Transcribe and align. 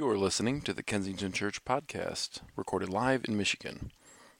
You 0.00 0.08
are 0.08 0.16
listening 0.16 0.62
to 0.62 0.72
the 0.72 0.82
Kensington 0.82 1.30
Church 1.30 1.62
podcast, 1.62 2.40
recorded 2.56 2.88
live 2.88 3.26
in 3.28 3.36
Michigan. 3.36 3.92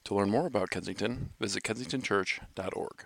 To 0.05 0.15
learn 0.15 0.31
more 0.31 0.47
about 0.47 0.71
Kensington, 0.71 1.35
visit 1.39 1.63
kensingtonchurch.org. 1.65 3.05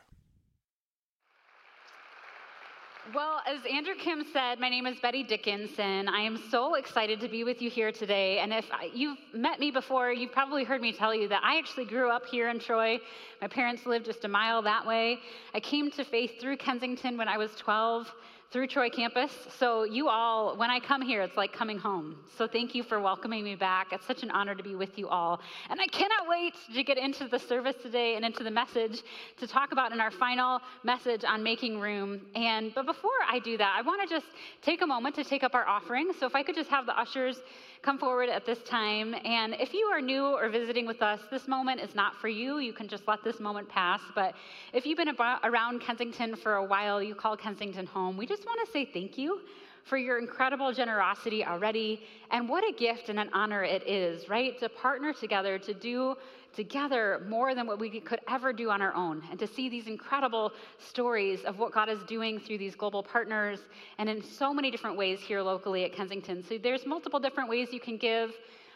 Well, 3.12 3.40
as 3.45 3.59
Andrew 3.69 3.95
Kim 3.96 4.25
said, 4.32 4.61
my 4.61 4.69
name 4.69 4.87
is 4.87 5.01
Bette 5.01 5.25
Dickinson. 5.25 6.09
I 6.09 6.21
am 6.21 6.40
so 6.48 6.77
excited 6.77 7.18
to 7.21 7.29
be 7.29 7.43
with 7.43 7.61
you 7.61 7.68
here 7.68 7.90
today. 7.90 8.39
And 8.39 8.53
if 8.53 8.66
you've 8.95 9.18
met 9.34 9.59
me 9.59 9.73
before, 9.73 10.12
you've 10.12 10.30
probably 10.30 10.62
heard 10.62 10.80
me 10.80 10.93
tell 10.93 11.12
you 11.12 11.27
that 11.30 11.43
I 11.45 11.59
actually 11.59 11.86
grew 11.86 12.09
up 12.09 12.25
here 12.25 12.50
in 12.50 12.61
Troy. 12.61 13.00
My 13.43 13.48
parents 13.48 13.84
lived 13.84 14.07
just 14.07 14.25
a 14.25 14.29
mile 14.29 14.62
that 14.62 14.86
way. 14.86 15.18
I 15.55 15.59
came 15.59 15.91
to 15.91 16.05
faith 16.05 16.41
through 16.41 16.59
Kensington 16.59 17.18
when 17.18 17.27
I 17.27 17.36
was 17.36 17.50
12 17.57 18.11
through 18.55 18.68
Troy 18.68 18.89
campus. 18.89 19.32
So, 19.59 19.82
you 19.82 20.09
all, 20.09 20.57
when 20.57 20.71
I 20.71 20.79
come 20.79 21.03
here, 21.03 21.23
it's 21.23 21.36
like 21.36 21.53
coming 21.53 21.77
home. 21.77 22.14
So, 22.39 22.46
thank 22.46 22.72
you 22.72 22.85
for 22.85 23.00
welcoming 23.00 23.43
me 23.43 23.57
back. 23.57 23.89
It's 23.90 24.07
such 24.07 24.22
an 24.22 24.30
honor 24.30 24.54
to 24.54 24.63
be 24.63 24.77
with 24.77 24.96
you 24.96 25.08
all. 25.08 25.40
And 25.71 25.80
I 25.80 25.89
cannot 25.89 26.29
wait 26.29 26.54
to 26.72 26.85
get 26.85 26.96
into 26.96 27.27
the 27.27 27.40
service 27.40 27.75
today 27.82 28.14
and 28.14 28.25
into 28.25 28.44
the 28.44 28.53
message 28.53 29.03
to 29.39 29.49
talk 29.49 29.72
about 29.72 29.90
in 29.90 29.99
our 29.99 30.13
final 30.13 30.61
message 30.85 31.25
on 31.25 31.43
making 31.43 31.80
room. 31.80 32.20
And, 32.36 32.72
but 32.72 32.86
before 32.86 33.11
I 33.28 33.41
do 33.41 33.58
that, 33.58 33.75
I 33.77 33.83
want 33.83 34.08
to 34.08 34.14
just 34.14 34.27
take 34.62 34.83
a 34.83 34.86
moment 34.86 35.16
to 35.16 35.25
take 35.25 35.42
up 35.42 35.56
our 35.56 35.66
offering. 35.66 36.12
So, 36.20 36.25
if 36.25 36.36
I 36.36 36.44
could 36.44 36.55
just 36.55 36.70
have 36.70 36.86
the 36.86 36.97
ushers 36.97 37.41
come 37.84 37.98
forward 37.98 38.30
at 38.30 38.47
this 38.47 38.61
time. 38.62 39.14
And 39.24 39.55
if 39.61 39.74
you 39.74 39.86
are 39.86 40.00
new 40.00 40.24
or 40.24 40.48
visiting 40.48 40.86
with 40.86 41.02
us, 41.02 41.20
this 41.30 41.47
moment 41.47 41.83
is 41.83 41.94
not 41.94 42.16
for 42.16 42.28
you. 42.28 42.58
You 42.58 42.72
can 42.72 42.88
just 42.88 43.06
let 43.06 43.22
this 43.22 43.38
moment 43.41 43.69
pass. 43.69 44.00
But 44.14 44.34
if 44.72 44.86
you've 44.86 44.97
been 44.97 45.08
about, 45.08 45.41
around 45.44 45.80
Kensington 45.83 46.34
for 46.34 46.55
a 46.55 46.64
while, 46.64 47.02
you 47.02 47.14
call 47.14 47.36
Kensington 47.36 47.84
home, 47.84 48.16
we 48.16 48.27
just 48.27 48.47
want 48.47 48.64
to 48.64 48.72
say 48.72 48.88
thank 48.91 49.19
you 49.19 49.41
for 49.84 49.97
your 49.98 50.19
incredible 50.19 50.72
generosity 50.72 51.44
already. 51.44 52.02
And 52.30 52.48
what 52.48 52.64
a 52.69 52.72
gift 52.72 53.08
and 53.08 53.20
an 53.20 53.30
honor 53.33 53.62
it 53.62 53.86
is, 53.86 54.28
right? 54.28 54.58
To 54.60 54.68
partner 54.68 55.12
together 55.12 55.58
to 55.58 55.74
do 55.74 56.16
together 56.54 57.26
more 57.28 57.54
than 57.54 57.66
what 57.66 57.80
we 57.80 58.00
could 58.00 58.20
ever 58.28 58.52
do 58.52 58.70
on 58.70 58.80
our 58.80 58.94
own, 58.94 59.22
and 59.30 59.41
to 59.41 59.46
see 59.46 59.68
these 59.68 59.88
incredible 59.88 60.52
stories 60.78 61.42
of 61.42 61.58
what 61.58 61.72
God 61.72 61.88
is 61.88 61.98
doing 62.04 62.38
through 62.38 62.58
these 62.58 62.76
global 62.76 63.02
partners 63.02 63.58
and 63.98 64.08
in 64.08 64.22
so 64.22 64.54
many 64.54 64.70
different 64.70 64.96
ways 64.96 65.20
here 65.20 65.42
locally 65.42 65.84
at 65.84 65.92
Kensington. 65.92 66.44
So 66.48 66.56
there's 66.56 66.86
multiple 66.86 67.19
different 67.19 67.50
ways 67.50 67.72
you 67.72 67.80
can 67.80 67.96
give 67.96 68.30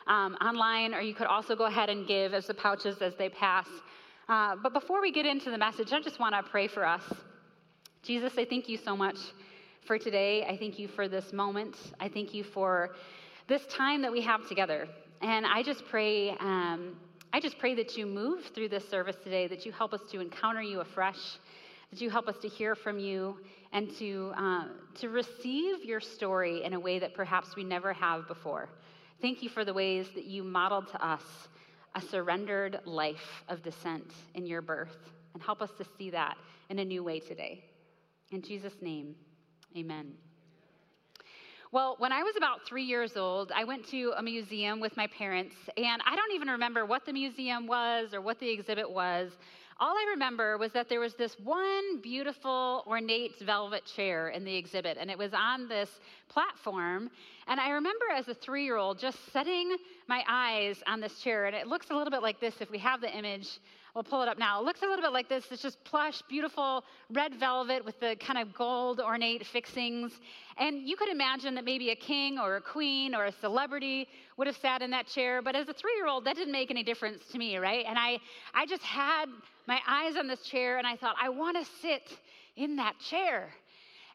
um, 0.09 0.35
online, 0.41 0.93
or 0.93 1.01
you 1.01 1.15
could 1.15 1.29
also 1.29 1.55
go 1.55 1.67
ahead 1.67 1.89
and 1.89 2.07
give 2.07 2.35
as 2.35 2.47
the 2.47 2.55
pouches 2.55 3.01
as 3.01 3.15
they 3.15 3.29
pass. 3.29 3.69
Uh, 4.29 4.57
but 4.63 4.73
before 4.73 5.01
we 5.01 5.13
get 5.13 5.25
into 5.25 5.51
the 5.51 5.59
message, 5.59 5.93
I 5.93 6.01
just 6.01 6.19
want 6.19 6.35
to 6.35 6.43
pray 6.43 6.67
for 6.67 6.85
us. 6.85 7.03
Jesus, 8.03 8.33
I 8.37 8.45
thank 8.45 8.69
you 8.69 8.77
so 8.77 8.97
much 8.97 9.19
for 9.89 9.99
today. 9.99 10.45
I 10.45 10.55
thank 10.59 10.79
you 10.79 10.87
for 10.87 11.09
this 11.09 11.33
moment. 11.33 11.75
I 11.99 12.11
thank 12.11 12.35
you 12.35 12.45
for 12.45 12.91
this 13.47 13.65
time 13.69 14.03
that 14.03 14.13
we 14.13 14.21
have 14.21 14.47
together. 14.47 14.87
And 15.23 15.47
I 15.47 15.63
just 15.63 15.83
pray 15.87 16.33
um, 16.41 16.95
I 17.33 17.41
just 17.41 17.59
pray 17.59 17.75
that 17.75 17.97
you 17.97 18.05
move 18.05 18.45
through 18.55 18.69
this 18.69 18.87
service 18.87 19.17
today, 19.25 19.47
that 19.47 19.65
you 19.65 19.73
help 19.73 19.95
us 19.95 20.03
to 20.11 20.21
encounter 20.21 20.61
you 20.61 20.81
afresh, 20.81 21.39
that 21.91 22.03
you 22.03 22.11
help 22.11 22.29
us 22.29 22.37
to 22.43 22.49
hear 22.49 22.75
from 22.75 22.99
you, 22.99 23.39
and 23.73 23.91
to, 23.97 24.33
uh, 24.37 24.65
to 24.97 25.09
receive 25.09 25.85
your 25.85 26.01
story 26.01 26.65
in 26.65 26.75
a 26.75 26.81
way 26.81 26.99
that 26.99 27.15
perhaps 27.15 27.57
we 27.57 27.65
never 27.65 27.93
have 27.95 28.29
before. 28.29 28.69
Thank 29.23 29.43
you 29.43 29.49
for 29.49 29.65
the 29.65 29.75
ways 29.75 30.09
that 30.15 30.25
you 30.25 30.45
modeled 30.45 30.89
to 30.89 31.07
us 31.07 31.23
a 31.95 32.01
surrendered 32.01 32.81
life 32.85 33.45
of 33.49 33.63
descent 33.63 34.13
in 34.35 34.47
your 34.47 34.61
birth, 34.61 34.97
and 35.33 35.43
help 35.43 35.63
us 35.63 35.71
to 35.79 35.85
see 35.97 36.11
that 36.11 36.37
in 36.69 36.79
a 36.79 36.85
new 36.85 37.03
way 37.03 37.21
today. 37.21 37.65
In 38.31 38.43
Jesus' 38.43 38.81
name, 38.83 39.15
amen. 39.79 40.13
Well, 41.71 41.97
when 41.99 42.13
I 42.13 42.23
was 42.23 42.35
about 42.37 42.67
three 42.67 42.85
years 42.85 43.17
old, 43.17 43.53
I 43.55 43.63
went 43.63 43.87
to 43.91 44.13
a 44.17 44.23
museum 44.23 44.81
with 44.81 44.97
my 44.97 45.07
parents, 45.07 45.55
and 45.77 46.03
I 46.05 46.17
don't 46.17 46.33
even 46.33 46.49
remember 46.49 46.85
what 46.85 47.07
the 47.07 47.13
museum 47.13 47.67
was 47.67 48.13
or 48.13 48.21
what 48.21 48.41
the 48.41 48.49
exhibit 48.49 48.91
was. 48.91 49.31
All 49.79 49.93
I 49.93 50.07
remember 50.11 50.59
was 50.59 50.73
that 50.73 50.89
there 50.89 50.99
was 50.99 51.15
this 51.15 51.37
one 51.45 52.01
beautiful, 52.03 52.83
ornate 52.89 53.39
velvet 53.39 53.85
chair 53.85 54.31
in 54.31 54.45
the 54.45 54.57
exhibit, 54.57 54.97
and 54.99 55.11
it 55.11 55.19
was 55.19 55.33
on 55.33 55.69
this 55.69 55.89
platform. 56.29 57.11
And 57.47 57.61
I 57.61 57.71
remember 57.71 58.07
as 58.17 58.27
a 58.27 58.35
three 58.35 58.65
year 58.65 58.77
old 58.77 58.99
just 58.99 59.33
setting 59.33 59.77
my 60.09 60.25
eyes 60.29 60.83
on 60.89 61.01
this 61.01 61.21
chair, 61.21 61.47
and 61.47 61.55
it 61.55 61.69
looks 61.69 61.91
a 61.91 61.95
little 61.95 62.11
bit 62.11 62.23
like 62.23 62.41
this 62.41 62.55
if 62.61 62.71
we 62.71 62.79
have 62.79 63.01
the 63.01 63.17
image 63.17 63.61
We'll 63.95 64.05
pull 64.05 64.23
it 64.23 64.29
up 64.29 64.39
now. 64.39 64.61
It 64.61 64.65
looks 64.65 64.83
a 64.83 64.87
little 64.87 65.03
bit 65.03 65.13
like 65.13 65.29
this. 65.29 65.45
It's 65.51 65.63
just 65.63 65.83
plush, 65.85 66.23
beautiful 66.29 66.85
red 67.11 67.35
velvet 67.35 67.85
with 67.85 67.99
the 68.01 68.17
kind 68.17 68.39
of 68.39 68.55
gold 68.55 69.01
ornate 69.01 69.47
fixings. 69.47 70.13
And 70.57 70.87
you 70.89 70.97
could 70.97 71.09
imagine 71.09 71.55
that 71.55 71.65
maybe 71.65 71.91
a 71.91 71.97
king 71.97 72.39
or 72.39 72.57
a 72.57 72.61
queen 72.61 73.15
or 73.15 73.25
a 73.25 73.33
celebrity 73.33 74.07
would 74.37 74.47
have 74.47 74.57
sat 74.57 74.83
in 74.83 74.91
that 74.91 75.07
chair. 75.07 75.43
But 75.43 75.57
as 75.57 75.69
a 75.69 75.73
three 75.73 75.95
year 75.97 76.07
old, 76.07 76.25
that 76.27 76.37
didn't 76.37 76.53
make 76.53 76.71
any 76.71 76.83
difference 76.83 77.25
to 77.33 77.39
me, 77.39 77.57
right? 77.57 77.85
And 77.89 77.99
I, 77.99 78.19
I 78.55 78.67
just 78.67 78.83
had 78.83 79.27
my 79.67 79.81
eyes 79.89 80.17
on 80.17 80.27
this 80.27 80.43
chair 80.43 80.79
and 80.79 80.87
I 80.87 80.97
thought, 80.97 81.17
I 81.21 81.29
want 81.29 81.57
to 81.57 81.71
sit 81.81 82.17
in 82.57 82.77
that 82.77 82.99
chair. 82.99 83.51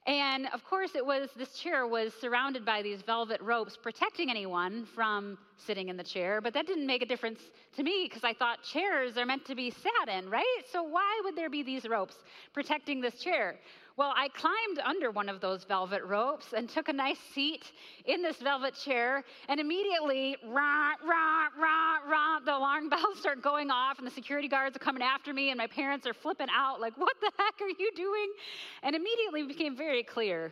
And 0.06 0.48
of 0.54 0.66
course, 0.66 0.96
it 0.96 1.06
was 1.06 1.30
this 1.38 1.54
chair 1.54 1.88
was 1.88 2.14
surrounded 2.20 2.66
by 2.66 2.82
these 2.82 3.02
velvet 3.02 3.40
ropes 3.42 3.78
protecting 3.78 4.30
anyone 4.30 4.86
from 4.94 5.38
sitting 5.58 5.88
in 5.88 5.96
the 5.96 6.04
chair, 6.04 6.42
but 6.42 6.54
that 6.56 6.68
didn't 6.68 6.86
make 6.86 7.02
a 7.02 7.06
difference 7.06 7.40
to 7.78 7.84
me 7.84 8.08
because 8.10 8.24
I 8.26 8.34
thought 8.34 8.62
chairs 8.64 9.18
are 9.18 9.26
meant 9.26 9.46
to 9.46 9.56
be 9.56 9.72
sat 9.72 10.10
in, 10.10 10.30
right? 10.30 10.64
So 10.72 10.84
why 10.84 11.22
would 11.24 11.38
there 11.38 11.50
be 11.50 11.64
these 11.64 11.88
ropes 11.88 12.16
protecting 12.54 13.00
this 13.00 13.16
chair? 13.22 13.56
Well, 13.96 14.12
I 14.16 14.28
climbed 14.30 14.80
under 14.84 15.12
one 15.12 15.30
of 15.30 15.40
those 15.40 15.66
velvet 15.66 16.04
ropes 16.04 16.54
and 16.54 16.68
took 16.68 16.90
a 16.90 16.94
nice 16.94 17.20
seat 17.36 17.72
in 18.06 18.24
this 18.24 18.38
velvet 18.38 18.74
chair, 18.74 19.24
and 19.48 19.60
immediately, 19.60 20.36
rah, 20.48 20.94
rah, 21.06 21.48
rah, 21.60 21.98
rah, 22.10 22.40
the 22.40 22.58
alarm 22.58 22.90
bells 22.90 23.20
start 23.20 23.44
going 23.44 23.70
off, 23.70 24.00
and 24.00 24.08
the 24.08 24.12
security 24.12 24.48
guards 24.48 24.76
are 24.76 24.80
coming 24.80 25.04
after 25.04 25.32
me, 25.32 25.52
and 25.52 25.60
my 25.60 25.68
parents 25.68 26.08
are 26.08 26.14
flipping 26.14 26.48
out, 26.52 26.82
like, 26.82 26.98
what 26.98 27.16
the 27.22 27.32
heck 27.38 27.62
are 27.62 27.70
you 27.70 27.92
doing? 27.96 28.34
And 28.82 28.96
immediately 28.96 29.44
became 29.44 29.78
very 29.78 30.02
clear 30.02 30.52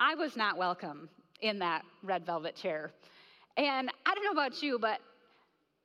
I 0.00 0.16
was 0.16 0.36
not 0.36 0.58
welcome 0.58 1.08
in 1.40 1.60
that 1.60 1.84
red 2.02 2.26
velvet 2.26 2.56
chair. 2.56 2.90
And 3.56 3.90
I 4.04 4.14
don't 4.14 4.24
know 4.24 4.32
about 4.32 4.60
you, 4.60 4.80
but 4.80 4.98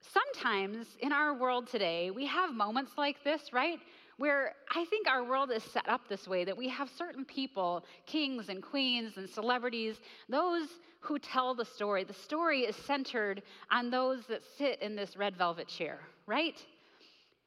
sometimes 0.02 0.88
in 1.02 1.12
our 1.12 1.36
world 1.36 1.68
today, 1.68 2.10
we 2.10 2.26
have 2.26 2.56
moments 2.56 2.94
like 2.98 3.24
this, 3.24 3.54
right? 3.54 3.78
Where 4.18 4.54
I 4.76 4.86
think 4.86 5.08
our 5.08 5.24
world 5.24 5.52
is 5.52 5.64
set 5.64 5.88
up 5.88 6.02
this 6.10 6.28
way 6.28 6.44
that 6.44 6.58
we 6.58 6.68
have 6.70 6.90
certain 6.98 7.24
people, 7.24 7.86
kings 8.06 8.50
and 8.50 8.62
queens 8.62 9.14
and 9.18 9.30
celebrities, 9.30 9.98
those 10.28 10.68
who 11.00 11.20
tell 11.20 11.54
the 11.54 11.66
story. 11.66 12.04
The 12.04 12.14
story 12.14 12.62
is 12.62 12.76
centered 12.76 13.44
on 13.72 13.90
those 13.90 14.26
that 14.28 14.42
sit 14.58 14.82
in 14.82 14.96
this 14.96 15.16
red 15.16 15.36
velvet 15.38 15.68
chair, 15.68 16.00
right? 16.26 16.60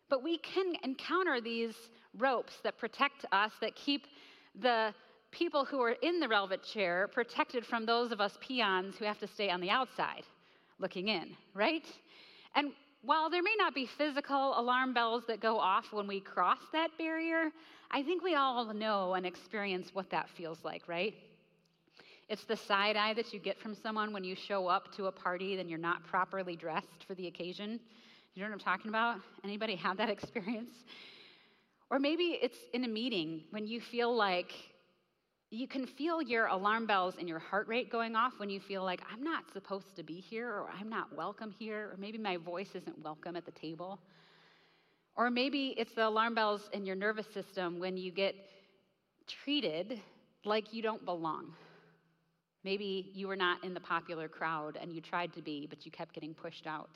But 0.09 0.23
we 0.23 0.39
can 0.39 0.75
encounter 0.83 1.41
these 1.41 1.75
ropes 2.17 2.55
that 2.63 2.79
protect 2.79 3.25
us, 3.33 3.53
that 3.61 3.75
keep 3.75 4.07
the 4.61 4.95
people 5.31 5.65
who 5.65 5.81
are 5.81 5.97
in 6.03 6.19
the 6.21 6.29
velvet 6.29 6.63
chair 6.63 7.09
protected 7.09 7.65
from 7.65 7.87
those 7.87 8.11
of 8.13 8.21
us 8.21 8.37
peons 8.41 8.97
who 8.97 9.05
have 9.05 9.19
to 9.19 9.27
stay 9.27 9.51
on 9.51 9.61
the 9.61 9.71
outside 9.71 10.25
looking 10.81 11.09
in, 11.09 11.37
right? 11.55 11.87
And 12.55 12.73
while 13.03 13.31
there 13.31 13.43
may 13.43 13.55
not 13.59 13.75
be 13.75 13.87
physical 13.87 14.59
alarm 14.59 14.93
bells 14.93 15.25
that 15.27 15.41
go 15.41 15.59
off 15.59 15.93
when 15.93 16.07
we 16.07 16.21
cross 16.21 16.59
that 16.73 16.91
barrier, 16.99 17.51
I 17.91 18.03
think 18.03 18.23
we 18.23 18.35
all 18.35 18.73
know 18.75 19.15
and 19.15 19.25
experience 19.25 19.91
what 19.95 20.11
that 20.11 20.29
feels 20.29 20.59
like, 20.65 20.87
right? 20.87 21.15
It's 22.29 22.45
the 22.45 22.57
side 22.57 22.97
eye 22.97 23.15
that 23.15 23.33
you 23.33 23.41
get 23.41 23.59
from 23.59 23.75
someone 23.75 24.13
when 24.13 24.23
you 24.23 24.37
show 24.37 24.69
up 24.69 24.95
to 24.97 25.07
a 25.07 25.13
party 25.13 25.59
and 25.59 25.69
you're 25.69 25.79
not 25.79 26.05
properly 26.07 26.55
dressed 26.55 27.05
for 27.07 27.15
the 27.15 27.27
occasion. 27.27 27.81
You 28.35 28.43
know 28.43 28.49
what 28.49 28.53
I'm 28.53 28.61
talking 28.61 28.89
about? 28.89 29.17
Anybody 29.43 29.75
have 29.77 29.97
that 29.97 30.11
experience? 30.11 30.75
Or 31.91 31.99
maybe 31.99 32.39
it's 32.41 32.59
in 32.73 32.85
a 32.85 32.89
meeting 32.89 33.43
when 33.51 33.67
you 33.67 33.81
feel 33.81 34.15
like 34.15 34.53
you 35.51 35.67
can 35.67 35.85
feel 35.85 36.23
your 36.23 36.47
alarm 36.47 36.87
bells 36.87 37.15
and 37.19 37.29
your 37.29 37.41
heart 37.41 37.67
rate 37.67 37.91
going 37.91 38.15
off 38.15 38.35
when 38.39 38.49
you 38.49 38.61
feel 38.61 38.85
like 38.85 39.01
I'm 39.13 39.23
not 39.23 39.43
supposed 39.53 39.97
to 39.97 40.05
be 40.05 40.21
here 40.21 40.49
or 40.49 40.71
I'm 40.79 40.89
not 40.89 41.15
welcome 41.17 41.51
here 41.59 41.91
or 41.93 41.97
maybe 41.99 42.19
my 42.19 42.37
voice 42.37 42.69
isn't 42.75 43.03
welcome 43.03 43.35
at 43.35 43.45
the 43.45 43.51
table. 43.51 43.99
Or 45.17 45.29
maybe 45.29 45.75
it's 45.77 45.93
the 45.95 46.07
alarm 46.07 46.37
bells 46.37 46.63
in 46.73 46.87
your 46.87 46.95
nervous 46.95 47.27
system 47.35 47.81
when 47.81 47.97
you 47.97 48.13
get 48.13 48.37
treated 49.27 50.01
like 50.45 50.73
you 50.73 50.83
don't 50.83 51.05
belong. 51.05 51.53
Maybe 52.63 53.11
you 53.13 53.27
were 53.27 53.37
not 53.37 53.65
in 53.65 53.75
the 53.75 53.81
popular 53.81 54.29
crowd 54.29 54.79
and 54.81 54.93
you 54.93 55.01
tried 55.01 55.33
to 55.33 55.43
be, 55.43 55.67
but 55.69 55.85
you 55.85 55.91
kept 55.91 56.15
getting 56.15 56.33
pushed 56.33 56.69
out. 56.69 56.91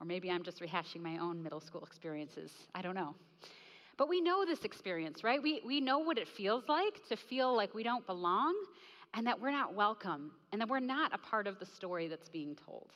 Or 0.00 0.06
maybe 0.06 0.30
I'm 0.30 0.42
just 0.42 0.60
rehashing 0.60 1.00
my 1.00 1.16
own 1.16 1.42
middle 1.42 1.60
school 1.60 1.82
experiences. 1.82 2.50
I 2.74 2.82
don't 2.82 2.94
know. 2.94 3.14
But 3.96 4.08
we 4.08 4.20
know 4.20 4.44
this 4.44 4.64
experience, 4.64 5.24
right? 5.24 5.42
We, 5.42 5.62
we 5.64 5.80
know 5.80 5.98
what 5.98 6.18
it 6.18 6.28
feels 6.28 6.64
like 6.68 7.06
to 7.08 7.16
feel 7.16 7.54
like 7.56 7.74
we 7.74 7.82
don't 7.82 8.06
belong 8.06 8.54
and 9.14 9.26
that 9.26 9.40
we're 9.40 9.50
not 9.50 9.74
welcome 9.74 10.32
and 10.52 10.60
that 10.60 10.68
we're 10.68 10.80
not 10.80 11.14
a 11.14 11.18
part 11.18 11.46
of 11.46 11.58
the 11.58 11.66
story 11.66 12.06
that's 12.08 12.28
being 12.28 12.56
told. 12.66 12.90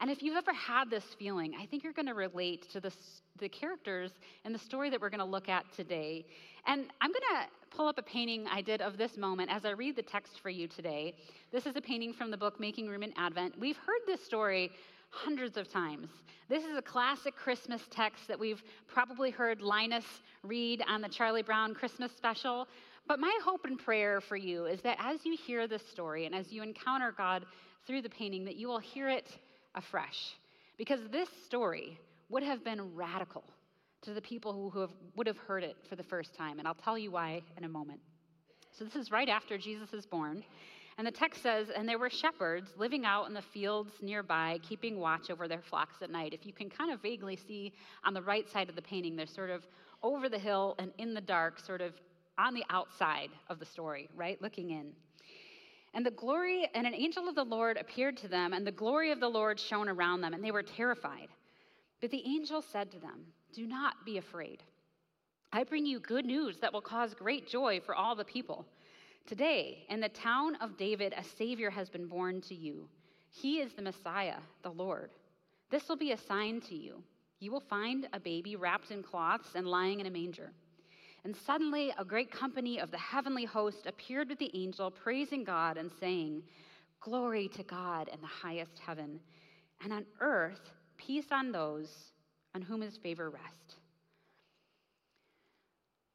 And 0.00 0.10
if 0.10 0.22
you've 0.22 0.36
ever 0.36 0.54
had 0.54 0.88
this 0.88 1.04
feeling, 1.18 1.52
I 1.60 1.66
think 1.66 1.84
you're 1.84 1.92
going 1.92 2.06
to 2.06 2.14
relate 2.14 2.70
to 2.72 2.80
the, 2.80 2.90
the 3.38 3.50
characters 3.50 4.12
in 4.46 4.52
the 4.52 4.58
story 4.58 4.88
that 4.88 5.00
we're 5.00 5.10
going 5.10 5.18
to 5.18 5.26
look 5.26 5.50
at 5.50 5.64
today. 5.76 6.24
And 6.66 6.86
I'm 7.02 7.10
going 7.10 7.22
to 7.32 7.76
pull 7.76 7.86
up 7.86 7.98
a 7.98 8.02
painting 8.02 8.46
I 8.50 8.62
did 8.62 8.80
of 8.80 8.96
this 8.96 9.18
moment 9.18 9.50
as 9.50 9.66
I 9.66 9.70
read 9.70 9.96
the 9.96 10.02
text 10.02 10.40
for 10.40 10.48
you 10.48 10.68
today. 10.68 11.14
This 11.52 11.66
is 11.66 11.76
a 11.76 11.82
painting 11.82 12.14
from 12.14 12.30
the 12.30 12.38
book 12.38 12.58
Making 12.58 12.88
Room 12.88 13.02
in 13.02 13.12
Advent. 13.18 13.58
We've 13.58 13.76
heard 13.76 14.00
this 14.06 14.24
story 14.24 14.70
hundreds 15.10 15.56
of 15.56 15.70
times. 15.70 16.08
This 16.48 16.64
is 16.64 16.76
a 16.76 16.82
classic 16.82 17.36
Christmas 17.36 17.82
text 17.90 18.26
that 18.28 18.38
we've 18.38 18.62
probably 18.88 19.30
heard 19.30 19.60
Linus 19.60 20.04
read 20.42 20.82
on 20.88 21.00
the 21.00 21.08
Charlie 21.08 21.42
Brown 21.42 21.74
Christmas 21.74 22.10
special. 22.16 22.66
But 23.06 23.20
my 23.20 23.36
hope 23.44 23.64
and 23.64 23.78
prayer 23.78 24.20
for 24.20 24.36
you 24.36 24.66
is 24.66 24.80
that 24.82 24.96
as 25.00 25.24
you 25.24 25.36
hear 25.36 25.66
this 25.66 25.86
story 25.90 26.26
and 26.26 26.34
as 26.34 26.52
you 26.52 26.62
encounter 26.62 27.12
God 27.16 27.44
through 27.86 28.02
the 28.02 28.08
painting, 28.08 28.44
that 28.44 28.56
you 28.56 28.68
will 28.68 28.78
hear 28.78 29.08
it 29.08 29.28
afresh. 29.74 30.34
Because 30.76 31.00
this 31.10 31.28
story 31.44 31.98
would 32.28 32.42
have 32.42 32.64
been 32.64 32.94
radical 32.94 33.44
to 34.02 34.14
the 34.14 34.20
people 34.20 34.70
who, 34.70 34.80
have, 34.80 34.90
would 35.16 35.26
have 35.26 35.36
heard 35.36 35.62
it 35.62 35.76
for 35.88 35.96
the 35.96 36.02
first 36.02 36.34
time. 36.34 36.58
And 36.58 36.66
I'll 36.66 36.74
tell 36.74 36.96
you 36.96 37.10
why 37.10 37.42
in 37.56 37.64
a 37.64 37.68
moment. 37.68 38.00
So, 38.72 38.84
this 38.84 38.96
is 38.96 39.10
right 39.10 39.28
after 39.28 39.58
Jesus 39.58 39.92
is 39.92 40.06
born. 40.06 40.42
And 41.00 41.06
the 41.06 41.10
text 41.12 41.42
says, 41.42 41.70
And 41.74 41.88
there 41.88 41.98
were 41.98 42.10
shepherds 42.10 42.72
living 42.76 43.06
out 43.06 43.26
in 43.26 43.32
the 43.32 43.40
fields 43.40 43.90
nearby, 44.02 44.58
keeping 44.60 45.00
watch 45.00 45.30
over 45.30 45.48
their 45.48 45.62
flocks 45.62 46.02
at 46.02 46.10
night. 46.10 46.34
If 46.34 46.44
you 46.44 46.52
can 46.52 46.68
kind 46.68 46.92
of 46.92 47.00
vaguely 47.00 47.36
see 47.36 47.72
on 48.04 48.12
the 48.12 48.20
right 48.20 48.46
side 48.46 48.68
of 48.68 48.76
the 48.76 48.82
painting, 48.82 49.16
they're 49.16 49.24
sort 49.24 49.48
of 49.48 49.66
over 50.02 50.28
the 50.28 50.38
hill 50.38 50.74
and 50.78 50.92
in 50.98 51.14
the 51.14 51.20
dark, 51.22 51.58
sort 51.58 51.80
of 51.80 51.94
on 52.36 52.52
the 52.52 52.64
outside 52.68 53.30
of 53.48 53.58
the 53.58 53.64
story, 53.64 54.10
right? 54.14 54.42
Looking 54.42 54.72
in. 54.72 54.92
And 55.94 56.04
the 56.04 56.10
glory, 56.10 56.68
and 56.74 56.86
an 56.86 56.94
angel 56.94 57.30
of 57.30 57.34
the 57.34 57.44
Lord 57.44 57.78
appeared 57.78 58.18
to 58.18 58.28
them, 58.28 58.52
and 58.52 58.66
the 58.66 58.70
glory 58.70 59.10
of 59.10 59.20
the 59.20 59.28
Lord 59.30 59.58
shone 59.58 59.88
around 59.88 60.20
them, 60.20 60.34
and 60.34 60.44
they 60.44 60.50
were 60.50 60.62
terrified. 60.62 61.28
But 62.02 62.10
the 62.10 62.22
angel 62.26 62.60
said 62.60 62.92
to 62.92 62.98
them, 62.98 63.24
Do 63.54 63.66
not 63.66 64.04
be 64.04 64.18
afraid. 64.18 64.62
I 65.50 65.64
bring 65.64 65.86
you 65.86 65.98
good 65.98 66.26
news 66.26 66.58
that 66.58 66.74
will 66.74 66.82
cause 66.82 67.14
great 67.14 67.48
joy 67.48 67.80
for 67.80 67.94
all 67.94 68.14
the 68.14 68.22
people. 68.22 68.66
Today, 69.26 69.84
in 69.88 70.00
the 70.00 70.08
town 70.08 70.56
of 70.56 70.76
David, 70.76 71.14
a 71.16 71.22
Savior 71.22 71.70
has 71.70 71.88
been 71.88 72.06
born 72.06 72.40
to 72.42 72.54
you. 72.54 72.88
He 73.30 73.60
is 73.60 73.72
the 73.72 73.82
Messiah, 73.82 74.38
the 74.62 74.70
Lord. 74.70 75.10
This 75.70 75.88
will 75.88 75.96
be 75.96 76.12
a 76.12 76.18
sign 76.18 76.60
to 76.62 76.74
you. 76.74 77.02
You 77.38 77.52
will 77.52 77.60
find 77.60 78.08
a 78.12 78.20
baby 78.20 78.56
wrapped 78.56 78.90
in 78.90 79.02
cloths 79.02 79.54
and 79.54 79.66
lying 79.66 80.00
in 80.00 80.06
a 80.06 80.10
manger. 80.10 80.52
And 81.24 81.36
suddenly, 81.36 81.92
a 81.98 82.04
great 82.04 82.30
company 82.30 82.80
of 82.80 82.90
the 82.90 82.98
heavenly 82.98 83.44
host 83.44 83.86
appeared 83.86 84.28
with 84.28 84.38
the 84.38 84.50
angel, 84.54 84.90
praising 84.90 85.44
God 85.44 85.76
and 85.76 85.90
saying, 86.00 86.42
Glory 87.00 87.48
to 87.48 87.62
God 87.62 88.08
in 88.12 88.20
the 88.20 88.26
highest 88.26 88.78
heaven, 88.78 89.20
and 89.82 89.92
on 89.92 90.04
earth, 90.20 90.70
peace 90.98 91.26
on 91.30 91.52
those 91.52 92.12
on 92.54 92.62
whom 92.62 92.80
his 92.80 92.96
favor 92.96 93.30
rests. 93.30 93.76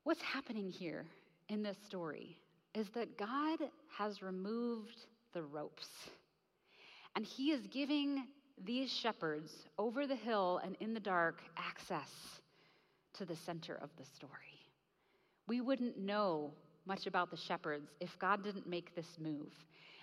What's 0.04 0.22
happening 0.22 0.69
here 0.69 1.06
in 1.50 1.63
this 1.63 1.78
story 1.88 2.38
is 2.75 2.89
that 2.89 3.18
God 3.18 3.60
has 3.98 4.22
removed 4.22 5.06
the 5.33 5.42
ropes, 5.42 5.88
and 7.16 7.25
he 7.25 7.51
is 7.51 7.66
giving 7.68 8.27
these 8.63 8.92
shepherds 8.92 9.51
over 9.77 10.06
the 10.06 10.16
hill 10.16 10.62
and 10.63 10.75
in 10.80 10.94
the 10.94 11.00
dark 11.00 11.42
access 11.57 12.12
to 13.13 13.25
the 13.25 13.36
center 13.36 13.75
of 13.81 13.89
the 13.98 14.06
story. 14.06 14.31
We 15.48 15.62
wouldn't 15.62 15.98
know 15.98 16.51
much 16.86 17.07
about 17.07 17.31
the 17.31 17.38
shepherds 17.38 17.89
if 18.00 18.18
God 18.19 18.44
didn't 18.44 18.68
make 18.68 18.95
this 18.95 19.18
move. 19.19 19.54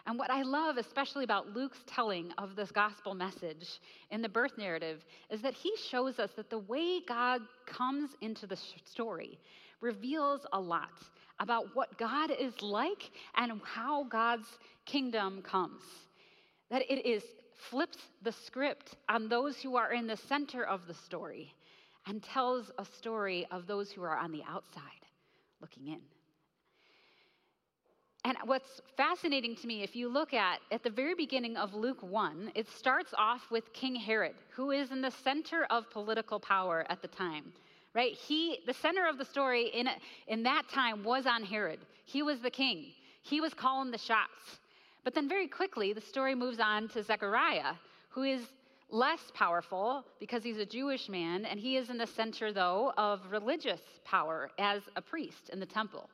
And 0.07 0.19
what 0.19 0.31
I 0.31 0.43
love, 0.43 0.79
especially 0.79 1.25
about 1.25 1.55
Luke's 1.55 1.83
telling 1.87 2.33
of 2.39 2.57
this 2.57 2.73
gospel 2.73 3.15
message 3.15 3.81
in 4.11 4.21
the 4.21 4.29
birth 4.29 4.59
narrative, 4.59 5.05
is 5.31 5.41
that 5.43 5.55
he 5.55 5.73
shows 5.77 6.19
us 6.19 6.31
that 6.37 6.51
the 6.51 6.59
way 6.59 7.01
God 7.07 7.43
comes 7.67 8.11
into 8.21 8.47
the 8.47 8.59
story 8.85 9.39
reveals 9.81 10.45
a 10.53 10.61
lot 10.61 10.91
about 11.43 11.75
what 11.75 11.99
God 11.99 12.31
is 12.31 12.55
like 12.63 13.11
and 13.37 13.61
how 13.65 14.05
God's 14.05 14.47
kingdom 14.87 15.43
comes. 15.43 15.83
That 16.71 16.83
it 16.89 17.05
is 17.05 17.23
flips 17.69 17.99
the 18.23 18.33
script 18.33 18.97
on 19.09 19.29
those 19.29 19.61
who 19.61 19.77
are 19.77 19.93
in 19.93 20.07
the 20.07 20.17
center 20.17 20.65
of 20.65 20.87
the 20.87 20.95
story 20.95 21.53
and 22.07 22.23
tells 22.23 22.71
a 22.79 22.85
story 22.85 23.47
of 23.51 23.67
those 23.67 23.91
who 23.93 24.03
are 24.03 24.17
on 24.17 24.33
the 24.33 24.43
outside 24.49 24.83
looking 25.61 25.87
in. 25.87 26.01
And 28.25 28.37
what's 28.45 28.81
fascinating 28.97 29.57
to 29.57 29.67
me, 29.67 29.83
if 29.83 29.97
you 29.97 30.09
look 30.09 30.33
at 30.33 30.61
at 30.71 30.85
the 30.85 30.91
very 30.91 31.15
beginning 31.15 31.57
of 31.57 31.75
Luke 31.75 32.03
1, 32.03 32.53
it 32.55 32.69
starts 32.69 33.13
off 33.19 33.51
with 33.51 33.73
King 33.73 33.97
Herod, 33.97 34.35
who 34.51 34.71
is 34.71 34.93
in 34.93 35.03
the 35.03 35.11
center 35.11 35.67
of 35.71 35.91
political 35.91 36.39
power 36.39 36.87
at 36.89 37.03
the 37.03 37.09
time. 37.09 37.53
Right? 37.95 38.15
He, 38.15 38.59
the 38.67 38.75
center 38.75 39.07
of 39.07 39.19
the 39.19 39.25
story 39.25 39.69
in, 39.69 39.89
in 40.27 40.43
that 40.45 40.69
time 40.69 41.05
was 41.05 41.27
on 41.27 41.43
Herod. 41.43 41.81
He 42.05 42.23
was 42.23 42.41
the 42.41 42.51
king. 42.51 42.87
He 43.23 43.41
was 43.41 43.55
calling 43.55 43.91
the 43.91 43.99
shots. 43.99 44.61
But 45.05 45.15
then 45.15 45.29
very 45.29 45.49
quickly, 45.49 45.93
the 45.93 46.01
story 46.01 46.35
moves 46.35 46.61
on 46.61 46.89
to 46.91 47.03
Zechariah, 47.03 47.75
who 48.09 48.23
is 48.23 48.43
less 48.89 49.21
powerful 49.35 50.05
because 50.21 50.45
he's 50.45 50.59
a 50.59 50.67
Jewish 50.67 51.09
man, 51.09 51.45
and 51.45 51.59
he 51.59 51.77
is 51.77 51.91
in 51.91 51.99
the 51.99 52.07
center, 52.07 52.53
though, 52.53 52.93
of 52.97 53.21
religious 53.31 53.81
power 54.05 54.51
as 54.59 54.83
a 54.97 55.03
priest 55.03 55.51
in 55.51 55.61
the 55.61 55.67
temple. 55.67 56.09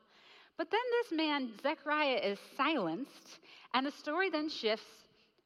But 0.57 0.71
then 0.71 0.81
this 1.03 1.13
man, 1.17 1.51
Zechariah, 1.63 2.17
is 2.17 2.39
silenced, 2.57 3.39
and 3.75 3.87
the 3.87 3.91
story 3.93 4.31
then 4.31 4.49
shifts 4.49 4.87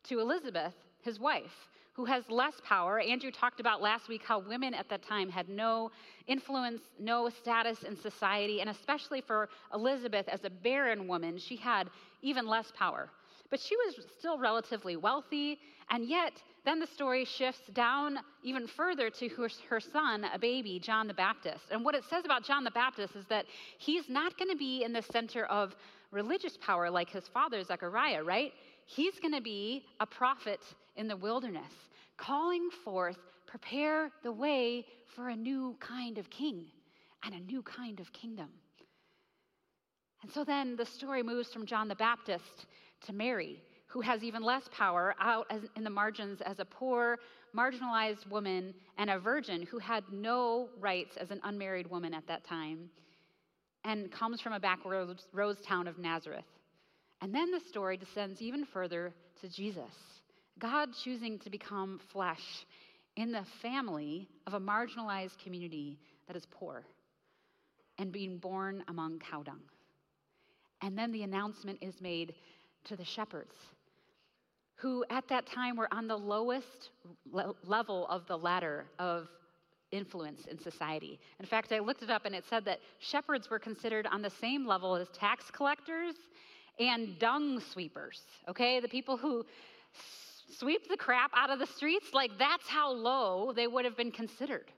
to 0.04 0.20
Elizabeth, 0.20 0.74
his 1.02 1.18
wife, 1.18 1.68
who 1.94 2.04
has 2.06 2.24
less 2.30 2.54
power. 2.64 3.00
Andrew 3.00 3.30
talked 3.30 3.60
about 3.60 3.82
last 3.82 4.08
week 4.08 4.22
how 4.24 4.38
women 4.38 4.72
at 4.74 4.88
that 4.88 5.02
time 5.02 5.28
had 5.28 5.48
no 5.48 5.90
influence, 6.26 6.82
no 6.98 7.28
status 7.28 7.82
in 7.82 7.96
society, 7.96 8.60
and 8.60 8.70
especially 8.70 9.20
for 9.20 9.48
Elizabeth 9.74 10.26
as 10.28 10.44
a 10.44 10.50
barren 10.50 11.06
woman, 11.06 11.36
she 11.38 11.56
had 11.56 11.90
even 12.22 12.46
less 12.46 12.72
power. 12.76 13.10
But 13.50 13.60
she 13.60 13.76
was 13.76 14.06
still 14.18 14.38
relatively 14.38 14.96
wealthy, 14.96 15.58
and 15.90 16.06
yet 16.06 16.32
then 16.64 16.78
the 16.78 16.86
story 16.86 17.26
shifts 17.26 17.66
down 17.74 18.18
even 18.42 18.66
further 18.66 19.10
to 19.10 19.28
her, 19.28 19.48
her, 19.68 19.80
son, 19.80 20.24
a 20.32 20.38
baby, 20.38 20.78
John 20.78 21.06
the 21.06 21.14
Baptist. 21.14 21.64
And 21.70 21.84
what 21.84 21.94
it 21.94 22.04
says 22.08 22.24
about 22.24 22.44
John 22.44 22.64
the 22.64 22.70
Baptist 22.70 23.16
is 23.16 23.26
that 23.26 23.44
he's 23.78 24.08
not 24.08 24.38
going 24.38 24.50
to 24.50 24.56
be 24.56 24.84
in 24.84 24.94
the 24.94 25.02
center 25.02 25.44
of 25.46 25.74
religious 26.12 26.56
power 26.56 26.88
like 26.88 27.10
his 27.10 27.28
father, 27.28 27.62
Zechariah, 27.62 28.22
right? 28.22 28.52
He's 28.86 29.18
going 29.18 29.34
to 29.34 29.42
be 29.42 29.84
a 30.00 30.06
prophet 30.06 30.60
in 30.96 31.08
the 31.08 31.16
wilderness, 31.16 31.72
calling 32.16 32.68
forth, 32.84 33.18
prepare 33.46 34.10
the 34.22 34.32
way 34.32 34.86
for 35.14 35.28
a 35.28 35.36
new 35.36 35.76
kind 35.80 36.18
of 36.18 36.30
king 36.30 36.66
and 37.24 37.34
a 37.34 37.40
new 37.40 37.62
kind 37.62 38.00
of 38.00 38.12
kingdom. 38.12 38.48
And 40.22 40.30
so 40.30 40.44
then 40.44 40.76
the 40.76 40.86
story 40.86 41.22
moves 41.22 41.52
from 41.52 41.66
John 41.66 41.88
the 41.88 41.94
Baptist 41.94 42.66
to 43.06 43.12
Mary, 43.12 43.62
who 43.86 44.00
has 44.00 44.22
even 44.22 44.42
less 44.42 44.68
power 44.72 45.14
out 45.20 45.50
in 45.76 45.84
the 45.84 45.90
margins 45.90 46.40
as 46.40 46.60
a 46.60 46.64
poor, 46.64 47.18
marginalized 47.54 48.26
woman 48.30 48.72
and 48.96 49.10
a 49.10 49.18
virgin 49.18 49.62
who 49.62 49.78
had 49.78 50.04
no 50.10 50.68
rights 50.80 51.16
as 51.16 51.30
an 51.30 51.40
unmarried 51.44 51.90
woman 51.90 52.14
at 52.14 52.26
that 52.26 52.44
time 52.44 52.88
and 53.84 54.10
comes 54.12 54.40
from 54.40 54.52
a 54.52 54.60
backroads 54.60 55.26
rose 55.32 55.60
town 55.60 55.86
of 55.86 55.98
Nazareth. 55.98 56.44
And 57.20 57.34
then 57.34 57.50
the 57.50 57.60
story 57.60 57.96
descends 57.96 58.40
even 58.40 58.64
further 58.64 59.12
to 59.40 59.48
Jesus, 59.48 60.21
God 60.58 60.90
choosing 61.02 61.38
to 61.40 61.50
become 61.50 62.00
flesh 62.12 62.66
in 63.16 63.32
the 63.32 63.44
family 63.60 64.28
of 64.46 64.54
a 64.54 64.60
marginalized 64.60 65.38
community 65.42 65.98
that 66.26 66.36
is 66.36 66.46
poor 66.50 66.84
and 67.98 68.12
being 68.12 68.38
born 68.38 68.84
among 68.88 69.18
cow 69.18 69.42
dung. 69.42 69.60
And 70.82 70.96
then 70.98 71.12
the 71.12 71.22
announcement 71.22 71.78
is 71.80 72.00
made 72.00 72.34
to 72.84 72.96
the 72.96 73.04
shepherds, 73.04 73.54
who 74.76 75.04
at 75.10 75.28
that 75.28 75.46
time 75.46 75.76
were 75.76 75.92
on 75.92 76.08
the 76.08 76.16
lowest 76.16 76.90
le- 77.30 77.54
level 77.64 78.06
of 78.08 78.26
the 78.26 78.36
ladder 78.36 78.86
of 78.98 79.28
influence 79.92 80.46
in 80.46 80.58
society. 80.58 81.20
In 81.38 81.46
fact, 81.46 81.70
I 81.70 81.78
looked 81.78 82.02
it 82.02 82.10
up 82.10 82.24
and 82.24 82.34
it 82.34 82.44
said 82.48 82.64
that 82.64 82.80
shepherds 82.98 83.50
were 83.50 83.58
considered 83.58 84.06
on 84.06 84.22
the 84.22 84.30
same 84.30 84.66
level 84.66 84.96
as 84.96 85.08
tax 85.10 85.50
collectors 85.50 86.14
and 86.80 87.18
dung 87.18 87.60
sweepers, 87.60 88.22
okay? 88.48 88.80
The 88.80 88.88
people 88.88 89.16
who 89.16 89.44
sweep 90.58 90.88
the 90.88 90.96
crap 90.96 91.30
out 91.34 91.50
of 91.50 91.58
the 91.58 91.66
streets, 91.66 92.06
like 92.12 92.30
that's 92.38 92.68
how 92.68 92.92
low 92.92 93.52
they 93.54 93.66
would 93.66 93.84
have 93.84 93.96
been 93.96 94.12
considered. 94.12 94.70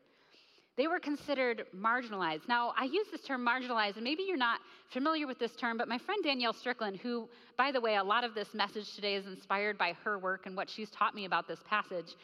They 0.76 0.88
were 0.88 0.98
considered 0.98 1.66
marginalized. 1.74 2.48
Now, 2.48 2.74
I 2.76 2.84
use 2.84 3.06
this 3.12 3.22
term 3.22 3.46
marginalized, 3.46 3.94
and 3.94 4.02
maybe 4.02 4.24
you're 4.26 4.36
not 4.36 4.58
familiar 4.92 5.26
with 5.26 5.38
this 5.38 5.54
term, 5.54 5.78
but 5.78 5.86
my 5.86 5.98
friend 5.98 6.22
Danielle 6.24 6.52
Strickland, 6.52 6.96
who, 6.96 7.28
by 7.56 7.70
the 7.70 7.80
way, 7.80 7.96
a 7.96 8.02
lot 8.02 8.24
of 8.24 8.34
this 8.34 8.52
message 8.54 8.92
today 8.94 9.14
is 9.14 9.26
inspired 9.26 9.78
by 9.78 9.92
her 10.02 10.18
work 10.18 10.46
and 10.46 10.56
what 10.56 10.68
she's 10.68 10.90
taught 10.90 11.14
me 11.14 11.26
about 11.26 11.46
this 11.46 11.60
passage. 11.68 12.16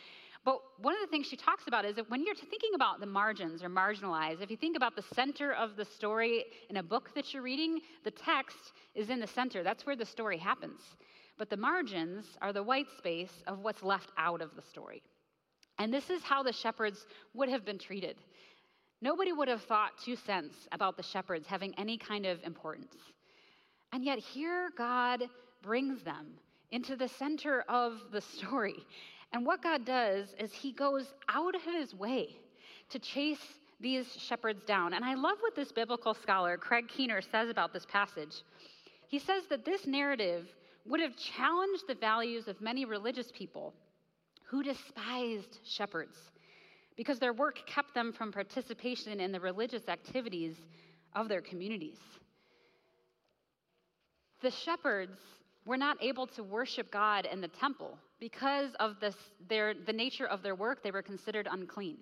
But 0.45 0.59
one 0.79 0.95
of 0.95 1.01
the 1.01 1.07
things 1.07 1.27
she 1.27 1.37
talks 1.37 1.65
about 1.69 1.85
is 1.85 1.97
that 1.97 2.11
when 2.11 2.25
you're 2.25 2.35
thinking 2.35 2.71
about 2.75 2.99
the 2.99 3.07
margins 3.07 3.63
or 3.63 3.69
marginalized, 3.69 4.41
if 4.41 4.51
you 4.51 4.57
think 4.57 4.77
about 4.77 4.97
the 4.97 5.05
center 5.15 5.53
of 5.53 5.77
the 5.77 5.85
story 5.85 6.47
in 6.71 6.79
a 6.79 6.83
book 6.83 7.15
that 7.15 7.33
you're 7.33 7.43
reading, 7.43 7.81
the 8.05 8.11
text 8.11 8.73
is 8.95 9.11
in 9.11 9.21
the 9.21 9.27
center. 9.27 9.63
That's 9.63 9.85
where 9.85 9.97
the 9.97 10.07
story 10.07 10.39
happens. 10.39 10.81
But 11.41 11.49
the 11.49 11.57
margins 11.57 12.27
are 12.43 12.53
the 12.53 12.63
white 12.63 12.89
space 12.99 13.33
of 13.47 13.61
what's 13.61 13.83
left 13.83 14.11
out 14.19 14.43
of 14.43 14.55
the 14.57 14.61
story. 14.61 15.03
And 15.79 15.91
this 15.91 16.11
is 16.11 16.23
how 16.23 16.43
the 16.43 16.53
shepherds 16.53 17.07
would 17.33 17.49
have 17.49 17.65
been 17.65 17.79
treated. 17.79 18.17
Nobody 19.01 19.33
would 19.33 19.49
have 19.49 19.63
thought 19.63 19.93
two 20.05 20.17
cents 20.17 20.69
about 20.71 20.99
the 20.99 21.03
shepherds 21.03 21.47
having 21.47 21.75
any 21.79 21.97
kind 21.97 22.27
of 22.27 22.43
importance. 22.45 22.95
And 23.91 24.05
yet, 24.05 24.19
here 24.19 24.69
God 24.77 25.23
brings 25.63 26.03
them 26.03 26.27
into 26.73 26.95
the 26.95 27.09
center 27.09 27.65
of 27.71 27.95
the 28.13 28.21
story. 28.21 28.77
And 29.33 29.47
what 29.47 29.63
God 29.63 29.87
does 29.87 30.35
is 30.39 30.53
he 30.53 30.73
goes 30.73 31.15
out 31.31 31.55
of 31.55 31.63
his 31.63 31.95
way 31.95 32.37
to 32.91 32.99
chase 32.99 33.41
these 33.81 34.15
shepherds 34.15 34.63
down. 34.65 34.93
And 34.93 35.07
I 35.07 35.15
love 35.15 35.39
what 35.41 35.57
this 35.57 35.73
biblical 35.73 36.13
scholar, 36.13 36.59
Craig 36.59 36.87
Keener, 36.87 37.23
says 37.23 37.49
about 37.49 37.73
this 37.73 37.87
passage. 37.87 38.43
He 39.09 39.19
says 39.19 39.45
that 39.49 39.65
this 39.65 39.87
narrative 39.87 40.47
would 40.87 41.01
have 41.01 41.17
challenged 41.17 41.85
the 41.87 41.95
values 41.95 42.49
of 42.49 42.61
many 42.61 42.85
religious 42.85 43.31
people 43.33 43.75
who 44.47 44.63
despised 44.63 45.59
shepherds 45.65 46.17
because 46.97 47.19
their 47.19 47.33
work 47.33 47.61
kept 47.67 47.95
them 47.95 48.13
from 48.13 48.33
participation 48.33 49.21
in 49.21 49.33
the 49.33 49.41
religious 49.41 49.89
activities 49.89 50.57
of 51.15 51.29
their 51.29 51.41
communities. 51.41 51.99
The 54.43 54.51
shepherds 54.51 55.19
were 55.67 55.77
not 55.77 55.99
able 56.03 56.27
to 56.29 56.43
worship 56.43 56.91
God 56.91 57.27
in 57.31 57.41
the 57.41 57.49
temple 57.49 57.99
because 58.19 58.71
of 58.81 58.99
this, 59.01 59.15
their, 59.49 59.75
the 59.75 59.93
nature 59.93 60.27
of 60.27 60.43
their 60.43 60.55
work, 60.55 60.83
they 60.83 60.91
were 60.91 61.03
considered 61.03 61.49
unclean. 61.51 61.99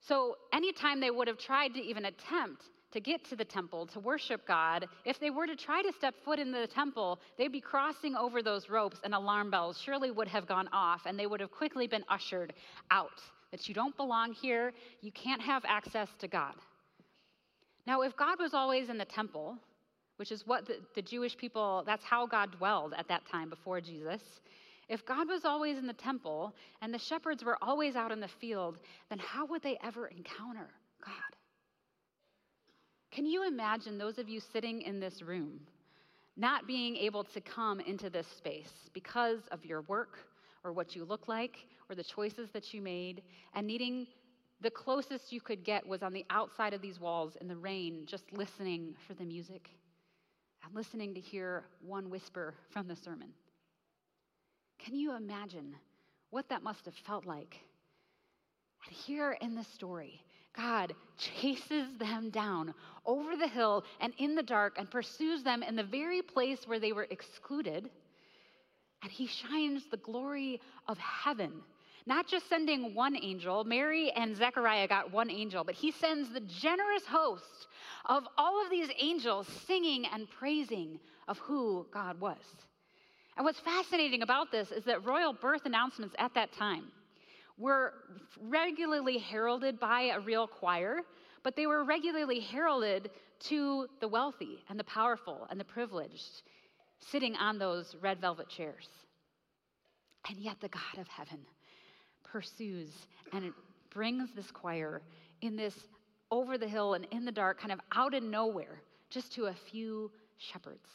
So, 0.00 0.36
anytime 0.52 1.00
they 1.00 1.10
would 1.10 1.28
have 1.28 1.38
tried 1.38 1.74
to 1.74 1.80
even 1.80 2.04
attempt 2.04 2.62
to 2.96 3.00
get 3.00 3.22
to 3.26 3.36
the 3.36 3.44
temple 3.44 3.86
to 3.86 4.00
worship 4.00 4.46
God, 4.46 4.88
if 5.04 5.20
they 5.20 5.28
were 5.28 5.46
to 5.46 5.54
try 5.54 5.82
to 5.82 5.92
step 5.92 6.14
foot 6.24 6.38
in 6.38 6.50
the 6.50 6.66
temple, 6.66 7.20
they'd 7.36 7.52
be 7.52 7.60
crossing 7.60 8.16
over 8.16 8.42
those 8.42 8.70
ropes 8.70 8.98
and 9.04 9.14
alarm 9.14 9.50
bells 9.50 9.78
surely 9.78 10.10
would 10.10 10.28
have 10.28 10.46
gone 10.46 10.66
off 10.72 11.02
and 11.04 11.18
they 11.18 11.26
would 11.26 11.40
have 11.40 11.50
quickly 11.50 11.86
been 11.86 12.04
ushered 12.08 12.54
out. 12.90 13.20
That 13.50 13.68
you 13.68 13.74
don't 13.74 13.94
belong 13.98 14.32
here, 14.32 14.72
you 15.02 15.12
can't 15.12 15.42
have 15.42 15.62
access 15.68 16.08
to 16.20 16.26
God. 16.26 16.54
Now, 17.86 18.00
if 18.00 18.16
God 18.16 18.40
was 18.40 18.54
always 18.54 18.88
in 18.88 18.96
the 18.96 19.04
temple, 19.04 19.58
which 20.16 20.32
is 20.32 20.46
what 20.46 20.66
the, 20.66 20.76
the 20.94 21.02
Jewish 21.02 21.36
people, 21.36 21.84
that's 21.86 22.02
how 22.02 22.26
God 22.26 22.56
dwelled 22.56 22.94
at 22.96 23.08
that 23.08 23.28
time 23.30 23.50
before 23.50 23.80
Jesus. 23.82 24.22
If 24.88 25.04
God 25.04 25.28
was 25.28 25.44
always 25.44 25.76
in 25.76 25.86
the 25.86 25.92
temple 25.92 26.54
and 26.80 26.94
the 26.94 26.98
shepherds 26.98 27.44
were 27.44 27.58
always 27.60 27.94
out 27.94 28.10
in 28.10 28.20
the 28.20 28.28
field, 28.40 28.78
then 29.10 29.18
how 29.18 29.44
would 29.44 29.62
they 29.62 29.76
ever 29.84 30.06
encounter 30.06 30.70
God? 31.04 31.35
Can 33.10 33.26
you 33.26 33.46
imagine 33.46 33.98
those 33.98 34.18
of 34.18 34.28
you 34.28 34.40
sitting 34.40 34.82
in 34.82 35.00
this 35.00 35.22
room 35.22 35.60
not 36.36 36.66
being 36.66 36.96
able 36.96 37.24
to 37.24 37.40
come 37.40 37.80
into 37.80 38.10
this 38.10 38.26
space 38.26 38.72
because 38.92 39.40
of 39.50 39.64
your 39.64 39.82
work 39.82 40.18
or 40.64 40.72
what 40.72 40.94
you 40.94 41.04
look 41.04 41.28
like 41.28 41.56
or 41.88 41.94
the 41.94 42.04
choices 42.04 42.50
that 42.52 42.74
you 42.74 42.82
made 42.82 43.22
and 43.54 43.66
needing 43.66 44.06
the 44.60 44.70
closest 44.70 45.32
you 45.32 45.40
could 45.40 45.64
get 45.64 45.86
was 45.86 46.02
on 46.02 46.12
the 46.12 46.24
outside 46.30 46.74
of 46.74 46.80
these 46.82 46.98
walls 47.00 47.36
in 47.40 47.48
the 47.48 47.56
rain, 47.56 48.04
just 48.06 48.24
listening 48.32 48.94
for 49.06 49.14
the 49.14 49.24
music 49.24 49.70
and 50.64 50.74
listening 50.74 51.14
to 51.14 51.20
hear 51.20 51.64
one 51.80 52.10
whisper 52.10 52.54
from 52.70 52.88
the 52.88 52.96
sermon. 52.96 53.28
Can 54.78 54.94
you 54.94 55.14
imagine 55.14 55.74
what 56.30 56.48
that 56.48 56.62
must 56.62 56.84
have 56.84 56.94
felt 57.06 57.26
like? 57.26 57.56
And 58.86 58.94
here 58.94 59.36
in 59.40 59.54
the 59.54 59.64
story, 59.64 60.22
God 60.56 60.94
chases 61.18 61.86
them 61.98 62.30
down 62.30 62.74
over 63.04 63.36
the 63.36 63.48
hill 63.48 63.84
and 64.00 64.12
in 64.18 64.34
the 64.34 64.42
dark 64.42 64.76
and 64.78 64.90
pursues 64.90 65.42
them 65.42 65.62
in 65.62 65.76
the 65.76 65.84
very 65.84 66.22
place 66.22 66.66
where 66.66 66.80
they 66.80 66.92
were 66.92 67.06
excluded. 67.10 67.90
And 69.02 69.12
he 69.12 69.26
shines 69.26 69.84
the 69.90 69.98
glory 69.98 70.60
of 70.88 70.98
heaven 70.98 71.52
not 72.06 72.28
just 72.28 72.48
sending 72.48 72.94
one 72.94 73.16
angel, 73.16 73.64
Mary 73.64 74.12
and 74.12 74.36
Zechariah 74.36 74.86
got 74.86 75.12
one 75.12 75.28
angel, 75.28 75.64
but 75.64 75.74
he 75.74 75.90
sends 75.90 76.32
the 76.32 76.40
generous 76.40 77.04
host 77.04 77.66
of 78.04 78.22
all 78.38 78.62
of 78.62 78.70
these 78.70 78.88
angels 78.98 79.48
singing 79.66 80.06
and 80.12 80.30
praising 80.30 81.00
of 81.26 81.38
who 81.38 81.84
God 81.92 82.20
was. 82.20 82.38
And 83.36 83.44
what's 83.44 83.58
fascinating 83.58 84.22
about 84.22 84.52
this 84.52 84.70
is 84.70 84.84
that 84.84 85.04
royal 85.04 85.32
birth 85.32 85.66
announcements 85.66 86.14
at 86.18 86.32
that 86.34 86.52
time 86.52 86.84
were 87.58 87.94
regularly 88.40 89.18
heralded 89.18 89.80
by 89.80 90.02
a 90.14 90.20
real 90.20 90.46
choir, 90.46 91.00
but 91.42 91.56
they 91.56 91.66
were 91.66 91.84
regularly 91.84 92.40
heralded 92.40 93.10
to 93.38 93.86
the 94.00 94.08
wealthy 94.08 94.64
and 94.68 94.78
the 94.78 94.84
powerful 94.84 95.46
and 95.50 95.58
the 95.58 95.64
privileged 95.64 96.42
sitting 96.98 97.36
on 97.36 97.58
those 97.58 97.94
red 98.00 98.20
velvet 98.20 98.48
chairs. 98.48 98.88
And 100.28 100.38
yet, 100.38 100.60
the 100.60 100.68
God 100.68 100.98
of 100.98 101.06
heaven 101.08 101.38
pursues 102.24 102.90
and 103.32 103.52
brings 103.90 104.30
this 104.34 104.50
choir 104.50 105.02
in 105.40 105.56
this 105.56 105.74
over 106.30 106.58
the 106.58 106.66
hill 106.66 106.94
and 106.94 107.06
in 107.12 107.24
the 107.24 107.32
dark, 107.32 107.60
kind 107.60 107.72
of 107.72 107.80
out 107.94 108.14
of 108.14 108.22
nowhere, 108.22 108.82
just 109.10 109.32
to 109.34 109.46
a 109.46 109.54
few 109.70 110.10
shepherds. 110.38 110.88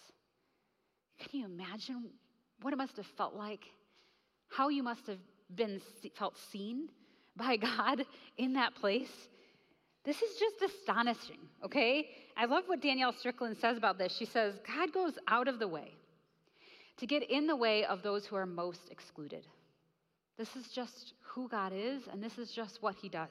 Can 1.19 1.39
you 1.39 1.45
imagine 1.45 2.09
what 2.61 2.73
it 2.73 2.77
must 2.77 2.97
have 2.97 3.05
felt 3.17 3.35
like? 3.35 3.63
How 4.49 4.67
you 4.67 4.83
must 4.83 5.07
have 5.07 5.19
been 5.55 5.81
felt 6.17 6.37
seen 6.51 6.89
by 7.35 7.57
God 7.57 8.05
in 8.37 8.53
that 8.53 8.75
place? 8.75 9.11
This 10.03 10.21
is 10.21 10.37
just 10.39 10.73
astonishing, 10.73 11.37
okay? 11.63 12.09
I 12.35 12.45
love 12.45 12.63
what 12.65 12.81
Danielle 12.81 13.13
Strickland 13.13 13.57
says 13.57 13.77
about 13.77 13.99
this. 13.99 14.15
She 14.15 14.25
says, 14.25 14.55
God 14.65 14.91
goes 14.91 15.13
out 15.27 15.47
of 15.47 15.59
the 15.59 15.67
way 15.67 15.93
to 16.97 17.05
get 17.05 17.29
in 17.29 17.45
the 17.45 17.55
way 17.55 17.85
of 17.85 18.01
those 18.01 18.25
who 18.25 18.35
are 18.35 18.47
most 18.47 18.89
excluded. 18.89 19.45
This 20.37 20.55
is 20.55 20.69
just 20.69 21.13
who 21.21 21.47
God 21.47 21.71
is, 21.75 22.01
and 22.11 22.23
this 22.23 22.39
is 22.39 22.51
just 22.51 22.81
what 22.81 22.95
He 22.95 23.09
does. 23.09 23.29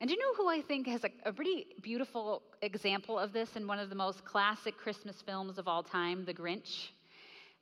And 0.00 0.08
do 0.08 0.14
you 0.14 0.20
know 0.20 0.34
who 0.34 0.48
I 0.48 0.62
think 0.62 0.86
has 0.88 1.04
a, 1.04 1.10
a, 1.26 1.32
pretty 1.32 1.66
beautiful 1.82 2.42
example 2.62 3.18
of 3.18 3.32
this 3.32 3.54
in 3.56 3.66
one 3.66 3.78
of 3.78 3.90
the 3.90 3.94
most 3.94 4.24
classic 4.24 4.78
Christmas 4.78 5.20
films 5.20 5.58
of 5.58 5.68
all 5.68 5.82
time, 5.82 6.24
The 6.24 6.32
Grinch? 6.32 6.88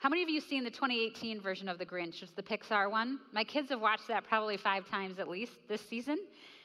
How 0.00 0.08
many 0.08 0.22
of 0.22 0.28
you 0.28 0.40
seen 0.40 0.62
the 0.62 0.70
2018 0.70 1.40
version 1.40 1.68
of 1.68 1.76
The 1.76 1.84
Grinch? 1.84 2.22
It's 2.22 2.30
the 2.30 2.42
Pixar 2.42 2.88
one. 2.88 3.18
My 3.32 3.42
kids 3.42 3.70
have 3.70 3.80
watched 3.80 4.06
that 4.06 4.22
probably 4.22 4.56
five 4.56 4.88
times 4.88 5.18
at 5.18 5.26
least 5.26 5.54
this 5.68 5.80
season, 5.80 6.18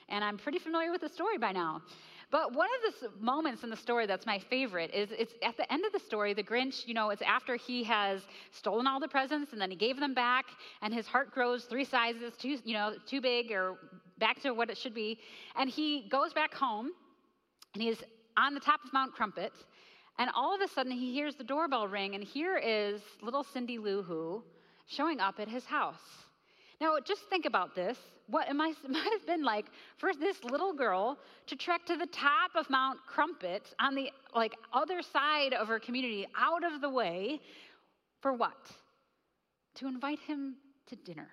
and 0.07 0.23
I'm 0.23 0.37
pretty 0.37 0.59
familiar 0.59 0.91
with 0.91 1.01
the 1.01 1.09
story 1.09 1.39
by 1.39 1.51
now. 1.51 1.81
But 2.29 2.53
one 2.53 2.67
of 2.77 2.93
the 3.01 3.09
moments 3.19 3.63
in 3.63 3.71
the 3.71 3.75
story 3.75 4.05
that's 4.05 4.27
my 4.27 4.37
favorite 4.37 4.93
is 4.93 5.09
it's 5.11 5.33
at 5.41 5.57
the 5.57 5.71
end 5.73 5.83
of 5.83 5.91
the 5.91 5.99
story, 5.99 6.35
the 6.35 6.43
Grinch, 6.43 6.85
you 6.85 6.93
know, 6.93 7.09
it's 7.09 7.23
after 7.23 7.55
he 7.55 7.83
has 7.85 8.21
stolen 8.51 8.85
all 8.85 8.99
the 8.99 9.07
presents 9.07 9.51
and 9.51 9.59
then 9.59 9.71
he 9.71 9.77
gave 9.77 9.99
them 9.99 10.13
back, 10.13 10.45
and 10.83 10.93
his 10.93 11.07
heart 11.07 11.31
grows 11.31 11.63
three 11.63 11.85
sizes 11.85 12.33
too, 12.39 12.59
you 12.63 12.75
know, 12.75 12.93
too 13.07 13.19
big 13.19 13.51
or 13.51 13.79
back 14.19 14.43
to 14.43 14.51
what 14.51 14.69
it 14.69 14.77
should 14.77 14.93
be. 14.93 15.17
And 15.55 15.71
he 15.71 16.07
goes 16.07 16.33
back 16.33 16.53
home 16.53 16.91
and 17.73 17.81
he's 17.81 18.03
on 18.37 18.53
the 18.53 18.59
top 18.59 18.79
of 18.85 18.93
Mount 18.93 19.15
Crumpit, 19.15 19.53
and 20.19 20.29
all 20.35 20.53
of 20.53 20.61
a 20.61 20.67
sudden 20.67 20.91
he 20.91 21.13
hears 21.13 21.35
the 21.35 21.43
doorbell 21.43 21.87
ring, 21.87 22.15
and 22.15 22.23
here 22.23 22.57
is 22.57 23.01
little 23.21 23.43
Cindy 23.43 23.77
Lou 23.77 24.03
Who 24.03 24.43
showing 24.85 25.19
up 25.19 25.39
at 25.39 25.47
his 25.47 25.65
house. 25.65 26.25
Now, 26.79 26.97
just 27.03 27.23
think 27.29 27.45
about 27.45 27.75
this. 27.75 27.97
What 28.27 28.47
it 28.49 28.53
might, 28.55 28.75
have 28.75 29.25
been 29.25 29.43
like 29.43 29.65
for 29.97 30.13
this 30.13 30.43
little 30.43 30.73
girl 30.73 31.17
to 31.47 31.55
trek 31.55 31.85
to 31.87 31.95
the 31.95 32.07
top 32.07 32.51
of 32.55 32.69
Mount 32.69 32.99
Crumpit 33.07 33.73
on 33.79 33.95
the 33.95 34.11
like 34.35 34.53
other 34.71 35.01
side 35.01 35.53
of 35.53 35.67
her 35.67 35.79
community, 35.79 36.27
out 36.37 36.63
of 36.63 36.81
the 36.81 36.89
way, 36.89 37.39
for 38.21 38.33
what? 38.33 38.71
To 39.75 39.87
invite 39.87 40.19
him 40.19 40.55
to 40.87 40.95
dinner. 40.95 41.29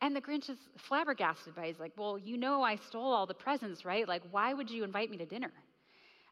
And 0.00 0.14
the 0.14 0.20
Grinch 0.20 0.50
is 0.50 0.58
flabbergasted 0.76 1.54
by. 1.54 1.68
He's 1.68 1.78
like, 1.78 1.92
"Well, 1.96 2.18
you 2.18 2.36
know, 2.36 2.62
I 2.62 2.76
stole 2.76 3.12
all 3.12 3.26
the 3.26 3.34
presents, 3.34 3.84
right? 3.84 4.06
Like, 4.06 4.22
why 4.30 4.52
would 4.52 4.70
you 4.70 4.84
invite 4.84 5.10
me 5.10 5.16
to 5.18 5.26
dinner?" 5.26 5.52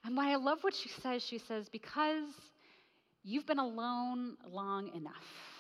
And 0.05 0.17
why 0.17 0.33
I 0.33 0.37
love 0.37 0.63
what 0.63 0.75
she 0.75 0.89
says, 0.89 1.23
she 1.23 1.39
says, 1.39 1.69
"Because 1.69 2.29
you've 3.23 3.47
been 3.47 3.59
alone 3.59 4.37
long 4.51 4.89
enough." 4.95 5.53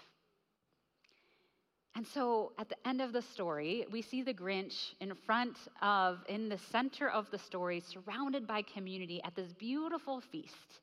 And 1.94 2.06
so 2.06 2.52
at 2.58 2.68
the 2.68 2.88
end 2.88 3.02
of 3.02 3.12
the 3.12 3.20
story, 3.20 3.86
we 3.90 4.00
see 4.00 4.22
the 4.22 4.32
Grinch 4.32 4.94
in 5.00 5.14
front 5.14 5.56
of, 5.82 6.24
in 6.26 6.48
the 6.48 6.56
center 6.56 7.10
of 7.10 7.30
the 7.30 7.38
story, 7.38 7.80
surrounded 7.80 8.46
by 8.46 8.62
community 8.62 9.22
at 9.24 9.34
this 9.34 9.52
beautiful 9.52 10.20
feast 10.20 10.80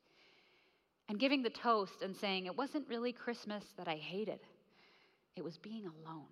and 1.08 1.18
giving 1.18 1.42
the 1.42 1.50
toast 1.50 2.02
and 2.02 2.16
saying, 2.16 2.46
It 2.46 2.56
wasn't 2.56 2.88
really 2.88 3.12
Christmas 3.12 3.64
that 3.76 3.88
I 3.88 3.96
hated, 3.96 4.38
it 5.34 5.42
was 5.42 5.58
being 5.58 5.84
alone. 5.86 6.28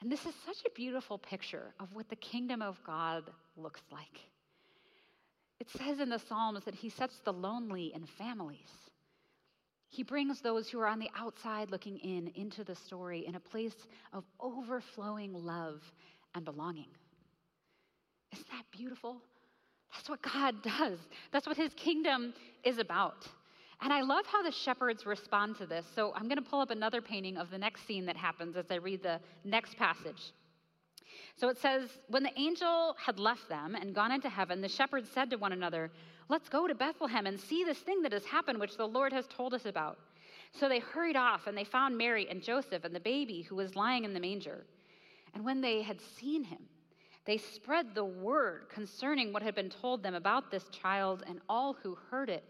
And 0.00 0.12
this 0.12 0.24
is 0.26 0.34
such 0.46 0.62
a 0.66 0.70
beautiful 0.74 1.18
picture 1.18 1.74
of 1.80 1.88
what 1.94 2.08
the 2.08 2.16
kingdom 2.16 2.62
of 2.62 2.78
God 2.84 3.24
looks 3.56 3.80
like. 3.90 4.20
It 5.60 5.68
says 5.70 6.00
in 6.00 6.08
the 6.08 6.18
Psalms 6.18 6.64
that 6.64 6.74
he 6.74 6.88
sets 6.88 7.18
the 7.24 7.32
lonely 7.32 7.92
in 7.94 8.06
families. 8.06 8.70
He 9.88 10.02
brings 10.02 10.40
those 10.40 10.68
who 10.68 10.80
are 10.80 10.88
on 10.88 10.98
the 10.98 11.10
outside 11.16 11.70
looking 11.70 11.98
in 11.98 12.28
into 12.34 12.64
the 12.64 12.74
story 12.74 13.26
in 13.26 13.36
a 13.36 13.40
place 13.40 13.86
of 14.12 14.24
overflowing 14.40 15.32
love 15.32 15.80
and 16.34 16.44
belonging. 16.44 16.88
Isn't 18.32 18.48
that 18.50 18.64
beautiful? 18.72 19.22
That's 19.92 20.08
what 20.08 20.20
God 20.20 20.56
does. 20.78 20.98
That's 21.30 21.46
what 21.46 21.56
his 21.56 21.72
kingdom 21.74 22.34
is 22.64 22.78
about. 22.78 23.28
And 23.80 23.92
I 23.92 24.00
love 24.00 24.26
how 24.26 24.42
the 24.42 24.50
shepherds 24.50 25.06
respond 25.06 25.56
to 25.58 25.66
this. 25.66 25.84
So 25.94 26.12
I'm 26.16 26.24
going 26.24 26.42
to 26.42 26.50
pull 26.50 26.60
up 26.60 26.70
another 26.70 27.00
painting 27.00 27.36
of 27.36 27.50
the 27.50 27.58
next 27.58 27.86
scene 27.86 28.06
that 28.06 28.16
happens 28.16 28.56
as 28.56 28.66
I 28.70 28.76
read 28.76 29.02
the 29.02 29.20
next 29.44 29.76
passage. 29.76 30.32
So 31.36 31.48
it 31.48 31.58
says, 31.58 31.88
When 32.08 32.22
the 32.22 32.38
angel 32.38 32.96
had 32.98 33.18
left 33.18 33.48
them 33.48 33.74
and 33.74 33.94
gone 33.94 34.12
into 34.12 34.28
heaven, 34.28 34.60
the 34.60 34.68
shepherds 34.68 35.10
said 35.10 35.30
to 35.30 35.36
one 35.36 35.52
another, 35.52 35.90
Let's 36.28 36.48
go 36.48 36.66
to 36.66 36.74
Bethlehem 36.74 37.26
and 37.26 37.38
see 37.38 37.64
this 37.64 37.80
thing 37.80 38.02
that 38.02 38.12
has 38.12 38.24
happened, 38.24 38.60
which 38.60 38.76
the 38.76 38.86
Lord 38.86 39.12
has 39.12 39.26
told 39.26 39.52
us 39.52 39.66
about. 39.66 39.98
So 40.52 40.68
they 40.68 40.78
hurried 40.78 41.16
off, 41.16 41.46
and 41.46 41.58
they 41.58 41.64
found 41.64 41.98
Mary 41.98 42.28
and 42.30 42.42
Joseph 42.42 42.84
and 42.84 42.94
the 42.94 43.00
baby 43.00 43.42
who 43.42 43.56
was 43.56 43.74
lying 43.76 44.04
in 44.04 44.14
the 44.14 44.20
manger. 44.20 44.64
And 45.34 45.44
when 45.44 45.60
they 45.60 45.82
had 45.82 46.00
seen 46.00 46.44
him, 46.44 46.62
they 47.24 47.38
spread 47.38 47.94
the 47.94 48.04
word 48.04 48.68
concerning 48.68 49.32
what 49.32 49.42
had 49.42 49.54
been 49.54 49.70
told 49.70 50.02
them 50.02 50.14
about 50.14 50.50
this 50.50 50.68
child, 50.68 51.24
and 51.26 51.40
all 51.48 51.72
who 51.72 51.98
heard 52.10 52.30
it 52.30 52.44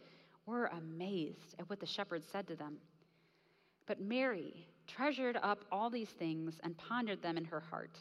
were 0.46 0.66
amazed 0.66 1.54
at 1.58 1.68
what 1.70 1.80
the 1.80 1.86
shepherds 1.86 2.26
said 2.30 2.46
to 2.48 2.56
them. 2.56 2.76
But 3.86 4.00
Mary 4.00 4.66
treasured 4.86 5.38
up 5.42 5.64
all 5.72 5.88
these 5.88 6.10
things 6.10 6.60
and 6.62 6.76
pondered 6.76 7.22
them 7.22 7.38
in 7.38 7.44
her 7.46 7.60
heart. 7.60 7.98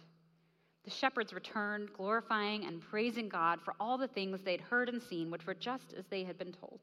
The 0.84 0.92
shepherds 0.92 1.34
returned, 1.34 1.94
glorifying 1.94 2.66
and 2.66 2.82
praising 2.82 3.30
God 3.30 3.62
for 3.62 3.74
all 3.80 3.98
the 3.98 4.08
things 4.08 4.42
they'd 4.42 4.62
heard 4.62 4.90
and 4.90 5.02
seen, 5.02 5.32
which 5.32 5.46
were 5.46 5.54
just 5.54 5.94
as 5.94 6.06
they 6.08 6.24
had 6.24 6.38
been 6.38 6.52
told. 6.52 6.82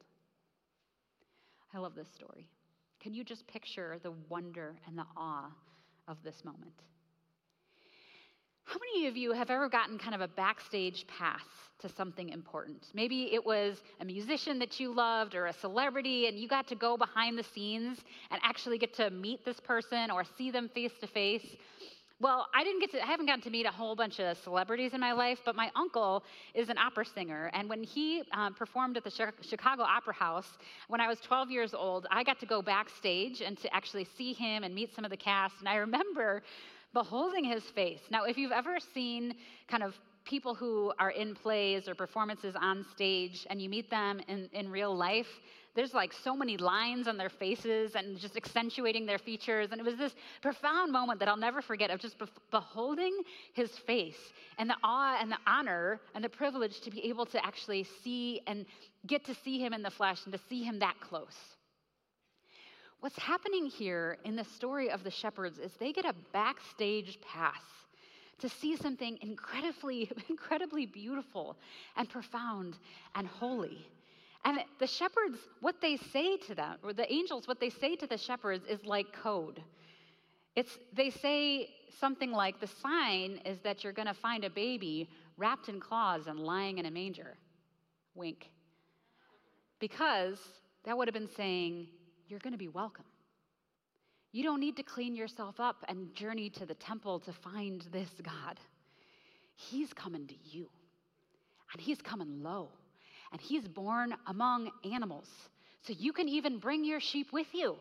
I 1.73 1.77
love 1.77 1.95
this 1.95 2.09
story. 2.13 2.47
Can 2.99 3.13
you 3.13 3.23
just 3.23 3.47
picture 3.47 3.99
the 4.01 4.11
wonder 4.29 4.75
and 4.87 4.97
the 4.97 5.05
awe 5.15 5.51
of 6.07 6.17
this 6.23 6.43
moment? 6.43 6.73
How 8.63 8.79
many 8.93 9.07
of 9.07 9.17
you 9.17 9.33
have 9.33 9.49
ever 9.49 9.67
gotten 9.67 9.97
kind 9.97 10.15
of 10.15 10.21
a 10.21 10.27
backstage 10.27 11.05
pass 11.07 11.43
to 11.79 11.89
something 11.89 12.29
important? 12.29 12.87
Maybe 12.93 13.33
it 13.33 13.45
was 13.45 13.81
a 13.99 14.05
musician 14.05 14.59
that 14.59 14.79
you 14.79 14.93
loved 14.93 15.35
or 15.35 15.47
a 15.47 15.53
celebrity, 15.53 16.27
and 16.27 16.39
you 16.39 16.47
got 16.47 16.67
to 16.67 16.75
go 16.75 16.95
behind 16.95 17.37
the 17.37 17.43
scenes 17.43 17.99
and 18.29 18.39
actually 18.43 18.77
get 18.77 18.93
to 18.95 19.09
meet 19.09 19.43
this 19.43 19.59
person 19.59 20.09
or 20.09 20.23
see 20.37 20.51
them 20.51 20.69
face 20.69 20.93
to 21.01 21.07
face. 21.07 21.45
Well, 22.21 22.45
I 22.53 22.63
didn't 22.63 22.81
get 22.81 22.91
to, 22.91 23.01
I 23.01 23.07
haven't 23.07 23.25
gotten 23.25 23.41
to 23.41 23.49
meet 23.49 23.65
a 23.65 23.71
whole 23.71 23.95
bunch 23.95 24.19
of 24.19 24.37
celebrities 24.37 24.93
in 24.93 24.99
my 24.99 25.11
life, 25.11 25.39
but 25.43 25.55
my 25.55 25.71
uncle 25.75 26.23
is 26.53 26.69
an 26.69 26.77
opera 26.77 27.03
singer. 27.03 27.49
And 27.53 27.67
when 27.67 27.81
he 27.81 28.21
um, 28.31 28.53
performed 28.53 28.95
at 28.95 29.03
the 29.03 29.33
Chicago 29.41 29.81
Opera 29.81 30.13
House 30.13 30.45
when 30.87 31.01
I 31.01 31.07
was 31.07 31.19
12 31.21 31.49
years 31.49 31.73
old, 31.73 32.05
I 32.11 32.23
got 32.23 32.39
to 32.41 32.45
go 32.45 32.61
backstage 32.61 33.41
and 33.41 33.57
to 33.57 33.75
actually 33.75 34.07
see 34.19 34.33
him 34.33 34.63
and 34.63 34.75
meet 34.75 34.93
some 34.95 35.03
of 35.03 35.09
the 35.09 35.17
cast. 35.17 35.55
And 35.61 35.67
I 35.67 35.77
remember 35.77 36.43
beholding 36.93 37.43
his 37.43 37.63
face. 37.63 38.01
Now, 38.11 38.25
if 38.25 38.37
you've 38.37 38.51
ever 38.51 38.77
seen 38.93 39.33
kind 39.67 39.81
of 39.81 39.95
people 40.23 40.53
who 40.53 40.93
are 40.99 41.09
in 41.09 41.33
plays 41.33 41.87
or 41.87 41.95
performances 41.95 42.53
on 42.55 42.85
stage 42.91 43.47
and 43.49 43.59
you 43.59 43.67
meet 43.67 43.89
them 43.89 44.21
in, 44.27 44.47
in 44.53 44.69
real 44.69 44.95
life, 44.95 45.39
there's 45.75 45.93
like 45.93 46.11
so 46.11 46.35
many 46.35 46.57
lines 46.57 47.07
on 47.07 47.17
their 47.17 47.29
faces 47.29 47.95
and 47.95 48.17
just 48.17 48.35
accentuating 48.35 49.05
their 49.05 49.17
features. 49.17 49.69
And 49.71 49.79
it 49.79 49.85
was 49.85 49.95
this 49.95 50.13
profound 50.41 50.91
moment 50.91 51.19
that 51.19 51.29
I'll 51.29 51.37
never 51.37 51.61
forget 51.61 51.89
of 51.89 51.99
just 51.99 52.15
beholding 52.51 53.17
his 53.53 53.71
face 53.71 54.33
and 54.57 54.69
the 54.69 54.75
awe 54.83 55.17
and 55.21 55.31
the 55.31 55.37
honor 55.47 55.99
and 56.13 56.23
the 56.23 56.29
privilege 56.29 56.81
to 56.81 56.91
be 56.91 57.07
able 57.07 57.25
to 57.27 57.45
actually 57.45 57.85
see 58.03 58.41
and 58.47 58.65
get 59.07 59.23
to 59.25 59.35
see 59.35 59.59
him 59.59 59.73
in 59.73 59.81
the 59.81 59.91
flesh 59.91 60.19
and 60.25 60.33
to 60.33 60.39
see 60.49 60.63
him 60.63 60.79
that 60.79 60.95
close. 60.99 61.37
What's 62.99 63.17
happening 63.17 63.65
here 63.65 64.17
in 64.25 64.35
the 64.35 64.43
story 64.43 64.91
of 64.91 65.03
the 65.03 65.09
shepherds 65.09 65.57
is 65.57 65.71
they 65.79 65.91
get 65.91 66.05
a 66.05 66.13
backstage 66.33 67.17
pass 67.21 67.61
to 68.39 68.49
see 68.49 68.75
something 68.75 69.17
incredibly, 69.21 70.11
incredibly 70.29 70.85
beautiful 70.85 71.55
and 71.95 72.09
profound 72.09 72.77
and 73.15 73.25
holy. 73.25 73.87
And 74.43 74.59
the 74.79 74.87
shepherds, 74.87 75.37
what 75.59 75.81
they 75.81 75.97
say 75.97 76.37
to 76.37 76.55
them, 76.55 76.77
or 76.83 76.93
the 76.93 77.11
angels, 77.11 77.47
what 77.47 77.59
they 77.59 77.69
say 77.69 77.95
to 77.95 78.07
the 78.07 78.17
shepherds 78.17 78.65
is 78.67 78.83
like 78.85 79.13
code. 79.13 79.61
It's, 80.55 80.77
they 80.93 81.11
say 81.11 81.69
something 81.99 82.31
like, 82.31 82.59
the 82.59 82.67
sign 82.67 83.39
is 83.45 83.59
that 83.59 83.83
you're 83.83 83.93
going 83.93 84.07
to 84.07 84.13
find 84.13 84.43
a 84.43 84.49
baby 84.49 85.09
wrapped 85.37 85.69
in 85.69 85.79
claws 85.79 86.27
and 86.27 86.39
lying 86.39 86.79
in 86.79 86.87
a 86.87 86.91
manger. 86.91 87.37
Wink. 88.15 88.49
Because 89.79 90.39
that 90.85 90.97
would 90.97 91.07
have 91.07 91.13
been 91.13 91.29
saying, 91.37 91.87
you're 92.27 92.39
going 92.39 92.53
to 92.53 92.57
be 92.57 92.67
welcome. 92.67 93.05
You 94.31 94.43
don't 94.43 94.59
need 94.59 94.77
to 94.77 94.83
clean 94.83 95.15
yourself 95.15 95.59
up 95.59 95.83
and 95.87 96.13
journey 96.15 96.49
to 96.51 96.65
the 96.65 96.73
temple 96.73 97.19
to 97.21 97.33
find 97.33 97.85
this 97.91 98.09
God. 98.23 98.59
He's 99.55 99.93
coming 99.93 100.25
to 100.27 100.35
you, 100.43 100.69
and 101.73 101.81
He's 101.81 102.01
coming 102.01 102.41
low 102.41 102.69
and 103.31 103.41
he's 103.41 103.67
born 103.67 104.13
among 104.27 104.71
animals. 104.91 105.29
So 105.83 105.93
you 105.97 106.13
can 106.13 106.27
even 106.29 106.59
bring 106.59 106.83
your 106.83 106.99
sheep 106.99 107.33
with 107.33 107.47
you. 107.53 107.75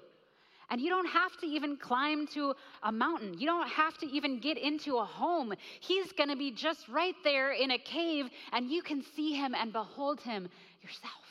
And 0.71 0.81
you 0.81 0.89
don't 0.89 1.09
have 1.09 1.37
to 1.41 1.47
even 1.47 1.77
climb 1.77 2.29
to 2.29 2.55
a 2.85 2.93
mountain. 2.93 3.39
You 3.39 3.47
don't 3.47 3.69
have 3.69 3.99
to 3.99 4.07
even 4.07 4.39
get 4.39 4.57
into 4.57 4.99
a 4.99 5.05
home. 5.05 5.53
He's 5.81 6.13
going 6.13 6.31
to 6.31 6.37
be 6.37 6.53
just 6.53 6.89
right 6.89 7.17
there 7.25 7.51
in 7.51 7.73
a 7.73 7.79
cave, 7.79 8.27
and 8.53 8.71
you 8.71 8.81
can 8.81 9.03
see 9.17 9.35
him 9.35 9.55
and 9.55 9.73
behold 9.73 10.21
him 10.21 10.49
yourself. 10.81 11.30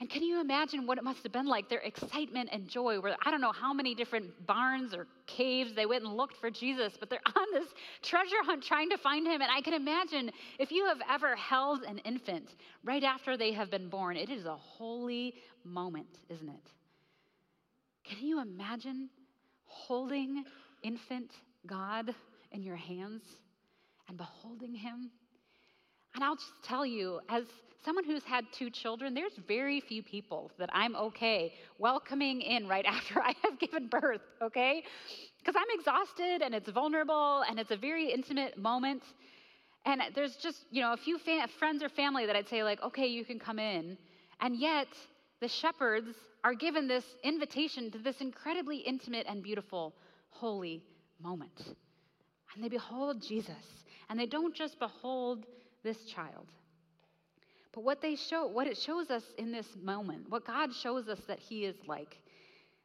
And 0.00 0.08
can 0.08 0.22
you 0.22 0.40
imagine 0.40 0.86
what 0.86 0.96
it 0.96 1.02
must 1.02 1.24
have 1.24 1.32
been 1.32 1.48
like, 1.48 1.68
their 1.68 1.80
excitement 1.80 2.50
and 2.52 2.68
joy, 2.68 3.00
where 3.00 3.16
I 3.26 3.32
don't 3.32 3.40
know 3.40 3.50
how 3.50 3.72
many 3.72 3.96
different 3.96 4.46
barns 4.46 4.94
or 4.94 5.08
caves 5.26 5.74
they 5.74 5.86
went 5.86 6.04
and 6.04 6.16
looked 6.16 6.36
for 6.36 6.50
Jesus, 6.50 6.92
but 7.00 7.10
they're 7.10 7.20
on 7.26 7.46
this 7.52 7.66
treasure 8.00 8.42
hunt 8.44 8.62
trying 8.62 8.90
to 8.90 8.98
find 8.98 9.26
him. 9.26 9.42
And 9.42 9.50
I 9.50 9.60
can 9.60 9.74
imagine 9.74 10.30
if 10.60 10.70
you 10.70 10.86
have 10.86 10.98
ever 11.10 11.34
held 11.34 11.82
an 11.82 11.98
infant 11.98 12.54
right 12.84 13.02
after 13.02 13.36
they 13.36 13.52
have 13.52 13.72
been 13.72 13.88
born, 13.88 14.16
it 14.16 14.30
is 14.30 14.46
a 14.46 14.54
holy 14.54 15.34
moment, 15.64 16.18
isn't 16.28 16.48
it? 16.48 16.70
Can 18.04 18.24
you 18.24 18.40
imagine 18.40 19.10
holding 19.64 20.44
infant 20.82 21.32
God 21.66 22.14
in 22.52 22.62
your 22.62 22.76
hands 22.76 23.22
and 24.08 24.16
beholding 24.16 24.74
him? 24.74 25.10
And 26.18 26.24
I'll 26.24 26.34
just 26.34 26.50
tell 26.64 26.84
you, 26.84 27.20
as 27.28 27.44
someone 27.84 28.02
who's 28.02 28.24
had 28.24 28.44
two 28.50 28.70
children, 28.70 29.14
there's 29.14 29.38
very 29.46 29.80
few 29.80 30.02
people 30.02 30.50
that 30.58 30.68
I'm 30.72 30.96
okay 30.96 31.52
welcoming 31.78 32.42
in 32.42 32.66
right 32.66 32.84
after 32.88 33.22
I 33.22 33.36
have 33.44 33.56
given 33.60 33.86
birth, 33.86 34.22
okay? 34.42 34.82
Because 35.38 35.54
I'm 35.56 35.78
exhausted 35.78 36.42
and 36.42 36.56
it's 36.56 36.68
vulnerable 36.70 37.44
and 37.48 37.60
it's 37.60 37.70
a 37.70 37.76
very 37.76 38.10
intimate 38.10 38.58
moment. 38.58 39.04
And 39.86 40.02
there's 40.16 40.34
just, 40.42 40.58
you 40.72 40.82
know, 40.82 40.92
a 40.92 40.96
few 40.96 41.20
fa- 41.20 41.46
friends 41.60 41.84
or 41.84 41.88
family 41.88 42.26
that 42.26 42.34
I'd 42.34 42.48
say, 42.48 42.64
like, 42.64 42.82
okay, 42.82 43.06
you 43.06 43.24
can 43.24 43.38
come 43.38 43.60
in. 43.60 43.96
And 44.40 44.56
yet, 44.56 44.88
the 45.40 45.46
shepherds 45.46 46.16
are 46.42 46.54
given 46.54 46.88
this 46.88 47.04
invitation 47.22 47.92
to 47.92 47.98
this 47.98 48.20
incredibly 48.20 48.78
intimate 48.78 49.28
and 49.28 49.40
beautiful, 49.40 49.94
holy 50.30 50.82
moment. 51.22 51.62
And 52.56 52.64
they 52.64 52.68
behold 52.68 53.22
Jesus. 53.22 53.54
And 54.10 54.18
they 54.18 54.26
don't 54.26 54.56
just 54.56 54.80
behold 54.80 55.46
this 55.88 56.04
child. 56.04 56.46
But 57.72 57.82
what 57.82 58.02
they 58.02 58.14
show, 58.14 58.46
what 58.46 58.66
it 58.66 58.76
shows 58.76 59.08
us 59.08 59.22
in 59.38 59.50
this 59.50 59.68
moment, 59.80 60.28
what 60.28 60.44
God 60.44 60.74
shows 60.74 61.08
us 61.08 61.20
that 61.28 61.38
He 61.38 61.64
is 61.64 61.76
like, 61.86 62.20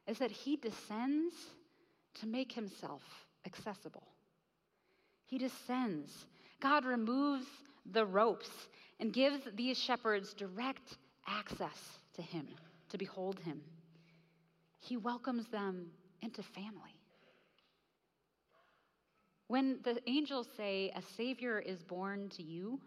is 0.06 0.18
that 0.18 0.30
He 0.30 0.56
descends 0.56 1.34
to 2.20 2.26
make 2.26 2.50
Himself 2.50 3.02
accessible. 3.44 4.06
He 5.26 5.36
descends. 5.36 6.24
God 6.60 6.86
removes 6.86 7.44
the 7.92 8.06
ropes 8.06 8.48
and 9.00 9.12
gives 9.12 9.40
these 9.54 9.76
shepherds 9.76 10.32
direct 10.32 10.96
access 11.26 11.98
to 12.14 12.22
Him, 12.22 12.48
to 12.88 12.96
behold 12.96 13.38
Him. 13.40 13.60
He 14.80 14.96
welcomes 14.96 15.46
them 15.48 15.90
into 16.22 16.42
family. 16.42 16.94
When 19.48 19.80
the 19.84 20.00
angels 20.06 20.48
say, 20.56 20.90
A 20.96 21.02
Savior 21.16 21.58
is 21.58 21.82
born 21.82 22.30
to 22.30 22.42
you, 22.42 22.80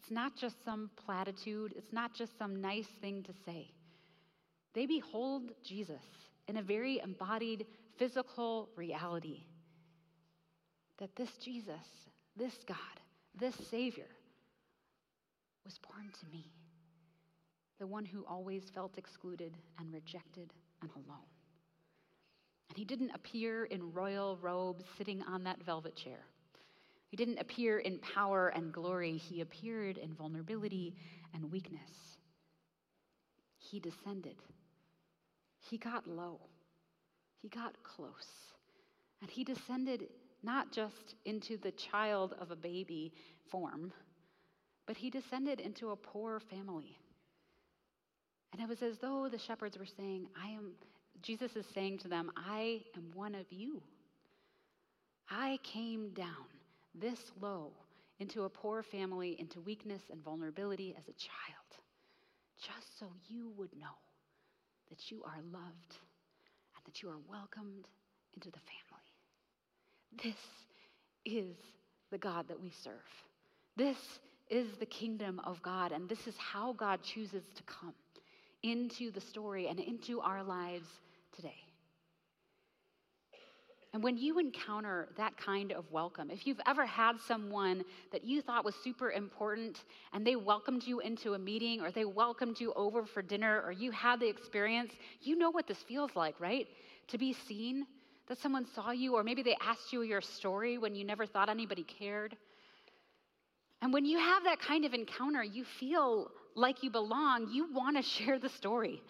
it's 0.00 0.10
not 0.10 0.34
just 0.34 0.56
some 0.64 0.90
platitude, 1.04 1.74
it's 1.76 1.92
not 1.92 2.14
just 2.14 2.36
some 2.38 2.60
nice 2.60 2.88
thing 3.02 3.22
to 3.24 3.32
say. 3.44 3.70
They 4.74 4.86
behold 4.86 5.52
Jesus 5.62 6.02
in 6.48 6.56
a 6.56 6.62
very 6.62 7.00
embodied 7.00 7.66
physical 7.98 8.70
reality 8.76 9.42
that 10.98 11.14
this 11.16 11.28
Jesus, 11.44 11.84
this 12.34 12.54
God, 12.66 12.76
this 13.38 13.54
Savior 13.70 14.08
was 15.66 15.78
born 15.78 16.10
to 16.20 16.26
me, 16.32 16.50
the 17.78 17.86
one 17.86 18.06
who 18.06 18.24
always 18.26 18.62
felt 18.74 18.96
excluded 18.96 19.54
and 19.78 19.92
rejected 19.92 20.52
and 20.80 20.90
alone. 20.96 21.28
And 22.70 22.78
he 22.78 22.84
didn't 22.86 23.10
appear 23.14 23.64
in 23.64 23.92
royal 23.92 24.38
robes 24.40 24.84
sitting 24.96 25.22
on 25.22 25.44
that 25.44 25.62
velvet 25.62 25.94
chair. 25.94 26.20
He 27.10 27.16
didn't 27.16 27.40
appear 27.40 27.80
in 27.80 27.98
power 27.98 28.48
and 28.48 28.72
glory, 28.72 29.16
he 29.16 29.40
appeared 29.40 29.98
in 29.98 30.14
vulnerability 30.14 30.94
and 31.34 31.50
weakness. 31.50 31.90
He 33.58 33.80
descended. 33.80 34.36
He 35.58 35.76
got 35.76 36.06
low. 36.06 36.40
He 37.42 37.48
got 37.48 37.74
close. 37.82 38.30
And 39.20 39.28
he 39.28 39.42
descended 39.42 40.06
not 40.44 40.72
just 40.72 41.16
into 41.24 41.58
the 41.58 41.72
child 41.72 42.34
of 42.40 42.52
a 42.52 42.56
baby 42.56 43.12
form, 43.50 43.92
but 44.86 44.96
he 44.96 45.10
descended 45.10 45.58
into 45.58 45.90
a 45.90 45.96
poor 45.96 46.40
family. 46.48 46.96
And 48.52 48.62
it 48.62 48.68
was 48.68 48.82
as 48.82 48.98
though 48.98 49.28
the 49.28 49.38
shepherds 49.38 49.76
were 49.76 49.84
saying, 49.84 50.28
I 50.40 50.50
am 50.50 50.72
Jesus 51.22 51.54
is 51.54 51.66
saying 51.74 51.98
to 51.98 52.08
them, 52.08 52.30
I 52.34 52.80
am 52.96 53.10
one 53.14 53.34
of 53.34 53.44
you. 53.50 53.82
I 55.28 55.58
came 55.62 56.10
down 56.14 56.46
this 56.94 57.18
low 57.40 57.72
into 58.18 58.42
a 58.42 58.48
poor 58.48 58.82
family, 58.82 59.36
into 59.38 59.60
weakness 59.60 60.02
and 60.10 60.22
vulnerability 60.22 60.94
as 60.96 61.04
a 61.08 61.12
child, 61.12 61.70
just 62.60 62.98
so 62.98 63.06
you 63.28 63.52
would 63.56 63.72
know 63.74 63.86
that 64.90 65.10
you 65.10 65.22
are 65.24 65.40
loved 65.52 65.96
and 66.76 66.84
that 66.84 67.02
you 67.02 67.08
are 67.08 67.18
welcomed 67.28 67.86
into 68.34 68.50
the 68.50 68.58
family. 68.58 69.10
This 70.22 70.36
is 71.24 71.56
the 72.10 72.18
God 72.18 72.48
that 72.48 72.60
we 72.60 72.72
serve. 72.82 72.94
This 73.76 73.96
is 74.48 74.66
the 74.78 74.86
kingdom 74.86 75.40
of 75.44 75.62
God, 75.62 75.92
and 75.92 76.08
this 76.08 76.26
is 76.26 76.34
how 76.36 76.72
God 76.72 77.00
chooses 77.02 77.44
to 77.54 77.62
come 77.62 77.94
into 78.62 79.10
the 79.12 79.20
story 79.20 79.68
and 79.68 79.78
into 79.80 80.20
our 80.20 80.42
lives 80.42 80.88
today. 81.34 81.69
And 83.92 84.04
when 84.04 84.16
you 84.16 84.38
encounter 84.38 85.08
that 85.16 85.36
kind 85.36 85.72
of 85.72 85.90
welcome, 85.90 86.30
if 86.30 86.46
you've 86.46 86.60
ever 86.66 86.86
had 86.86 87.18
someone 87.26 87.82
that 88.12 88.24
you 88.24 88.40
thought 88.40 88.64
was 88.64 88.76
super 88.84 89.10
important 89.10 89.82
and 90.12 90.24
they 90.24 90.36
welcomed 90.36 90.84
you 90.84 91.00
into 91.00 91.34
a 91.34 91.38
meeting 91.38 91.80
or 91.80 91.90
they 91.90 92.04
welcomed 92.04 92.60
you 92.60 92.72
over 92.74 93.04
for 93.04 93.20
dinner 93.20 93.60
or 93.64 93.72
you 93.72 93.90
had 93.90 94.20
the 94.20 94.28
experience, 94.28 94.92
you 95.20 95.36
know 95.36 95.50
what 95.50 95.66
this 95.66 95.78
feels 95.88 96.10
like, 96.14 96.38
right? 96.38 96.68
To 97.08 97.18
be 97.18 97.32
seen, 97.32 97.84
that 98.28 98.38
someone 98.38 98.64
saw 98.76 98.92
you, 98.92 99.16
or 99.16 99.24
maybe 99.24 99.42
they 99.42 99.56
asked 99.60 99.92
you 99.92 100.02
your 100.02 100.20
story 100.20 100.78
when 100.78 100.94
you 100.94 101.04
never 101.04 101.26
thought 101.26 101.48
anybody 101.48 101.82
cared. 101.82 102.36
And 103.82 103.92
when 103.92 104.04
you 104.04 104.18
have 104.18 104.44
that 104.44 104.60
kind 104.60 104.84
of 104.84 104.94
encounter, 104.94 105.42
you 105.42 105.64
feel 105.64 106.30
like 106.54 106.84
you 106.84 106.90
belong. 106.90 107.48
You 107.50 107.72
want 107.72 107.96
to 107.96 108.02
share 108.02 108.38
the 108.38 108.48
story. 108.48 109.02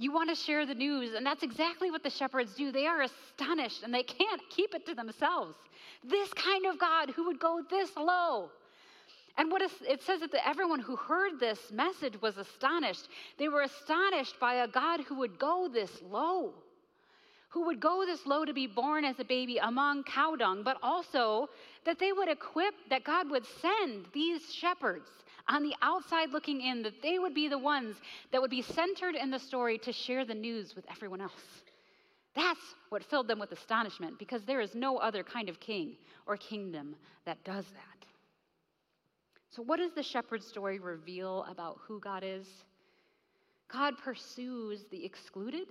You 0.00 0.12
want 0.12 0.30
to 0.30 0.36
share 0.36 0.64
the 0.64 0.74
news, 0.74 1.14
and 1.14 1.26
that's 1.26 1.42
exactly 1.42 1.90
what 1.90 2.04
the 2.04 2.10
shepherds 2.10 2.54
do. 2.54 2.70
They 2.70 2.86
are 2.86 3.02
astonished 3.02 3.82
and 3.82 3.92
they 3.92 4.04
can't 4.04 4.40
keep 4.48 4.72
it 4.72 4.86
to 4.86 4.94
themselves. 4.94 5.56
This 6.04 6.32
kind 6.34 6.66
of 6.66 6.78
God 6.78 7.10
who 7.10 7.26
would 7.26 7.40
go 7.40 7.62
this 7.68 7.90
low. 7.96 8.50
And 9.36 9.50
what 9.50 9.60
it 9.62 10.02
says 10.02 10.20
that 10.20 10.46
everyone 10.46 10.78
who 10.78 10.94
heard 10.94 11.40
this 11.40 11.58
message 11.72 12.20
was 12.22 12.38
astonished. 12.38 13.08
They 13.38 13.48
were 13.48 13.62
astonished 13.62 14.38
by 14.38 14.54
a 14.54 14.68
God 14.68 15.00
who 15.00 15.16
would 15.16 15.36
go 15.36 15.68
this 15.72 15.90
low, 16.08 16.54
who 17.48 17.66
would 17.66 17.80
go 17.80 18.04
this 18.06 18.24
low 18.24 18.44
to 18.44 18.52
be 18.52 18.68
born 18.68 19.04
as 19.04 19.18
a 19.18 19.24
baby 19.24 19.58
among 19.58 20.04
cow 20.04 20.36
dung, 20.36 20.62
but 20.62 20.76
also 20.80 21.48
that 21.84 21.98
they 21.98 22.12
would 22.12 22.28
equip, 22.28 22.74
that 22.90 23.02
God 23.02 23.30
would 23.30 23.44
send 23.60 24.06
these 24.12 24.52
shepherds 24.52 25.08
on 25.48 25.62
the 25.62 25.74
outside 25.82 26.30
looking 26.30 26.60
in, 26.60 26.82
that 26.82 27.02
they 27.02 27.18
would 27.18 27.34
be 27.34 27.48
the 27.48 27.58
ones 27.58 27.96
that 28.32 28.40
would 28.40 28.50
be 28.50 28.62
centered 28.62 29.14
in 29.14 29.30
the 29.30 29.38
story 29.38 29.78
to 29.78 29.92
share 29.92 30.24
the 30.24 30.34
news 30.34 30.76
with 30.76 30.84
everyone 30.90 31.20
else. 31.20 31.32
That's 32.36 32.60
what 32.90 33.02
filled 33.04 33.28
them 33.28 33.38
with 33.38 33.52
astonishment 33.52 34.18
because 34.18 34.42
there 34.44 34.60
is 34.60 34.74
no 34.74 34.98
other 34.98 35.24
kind 35.24 35.48
of 35.48 35.58
king 35.58 35.96
or 36.26 36.36
kingdom 36.36 36.94
that 37.24 37.42
does 37.44 37.64
that. 37.64 38.06
So, 39.50 39.62
what 39.62 39.78
does 39.78 39.92
the 39.92 40.02
shepherd 40.02 40.42
story 40.42 40.78
reveal 40.78 41.44
about 41.50 41.78
who 41.86 41.98
God 41.98 42.22
is? 42.24 42.46
God 43.72 43.98
pursues 43.98 44.84
the 44.90 45.04
excluded 45.04 45.68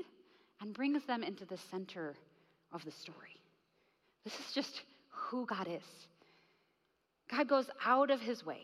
and 0.59 0.73
brings 0.73 1.05
them 1.05 1.23
into 1.23 1.45
the 1.45 1.57
center 1.71 2.15
of 2.73 2.83
the 2.83 2.91
story. 2.91 3.39
This 4.23 4.37
is 4.39 4.51
just 4.53 4.81
who 5.09 5.45
God 5.45 5.67
is. 5.67 6.07
God 7.31 7.47
goes 7.47 7.69
out 7.85 8.09
of 8.09 8.19
his 8.19 8.45
way 8.45 8.61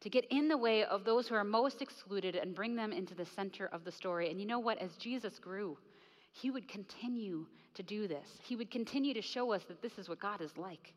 to 0.00 0.10
get 0.10 0.24
in 0.30 0.48
the 0.48 0.56
way 0.56 0.84
of 0.84 1.04
those 1.04 1.26
who 1.26 1.34
are 1.34 1.44
most 1.44 1.82
excluded 1.82 2.36
and 2.36 2.54
bring 2.54 2.76
them 2.76 2.92
into 2.92 3.14
the 3.14 3.24
center 3.24 3.66
of 3.72 3.84
the 3.84 3.92
story. 3.92 4.30
And 4.30 4.40
you 4.40 4.46
know 4.46 4.60
what? 4.60 4.78
As 4.78 4.96
Jesus 4.96 5.38
grew, 5.38 5.76
he 6.32 6.50
would 6.50 6.68
continue 6.68 7.46
to 7.74 7.82
do 7.82 8.06
this. 8.06 8.28
He 8.42 8.56
would 8.56 8.70
continue 8.70 9.14
to 9.14 9.22
show 9.22 9.52
us 9.52 9.64
that 9.64 9.82
this 9.82 9.98
is 9.98 10.08
what 10.08 10.20
God 10.20 10.40
is 10.40 10.56
like. 10.56 10.94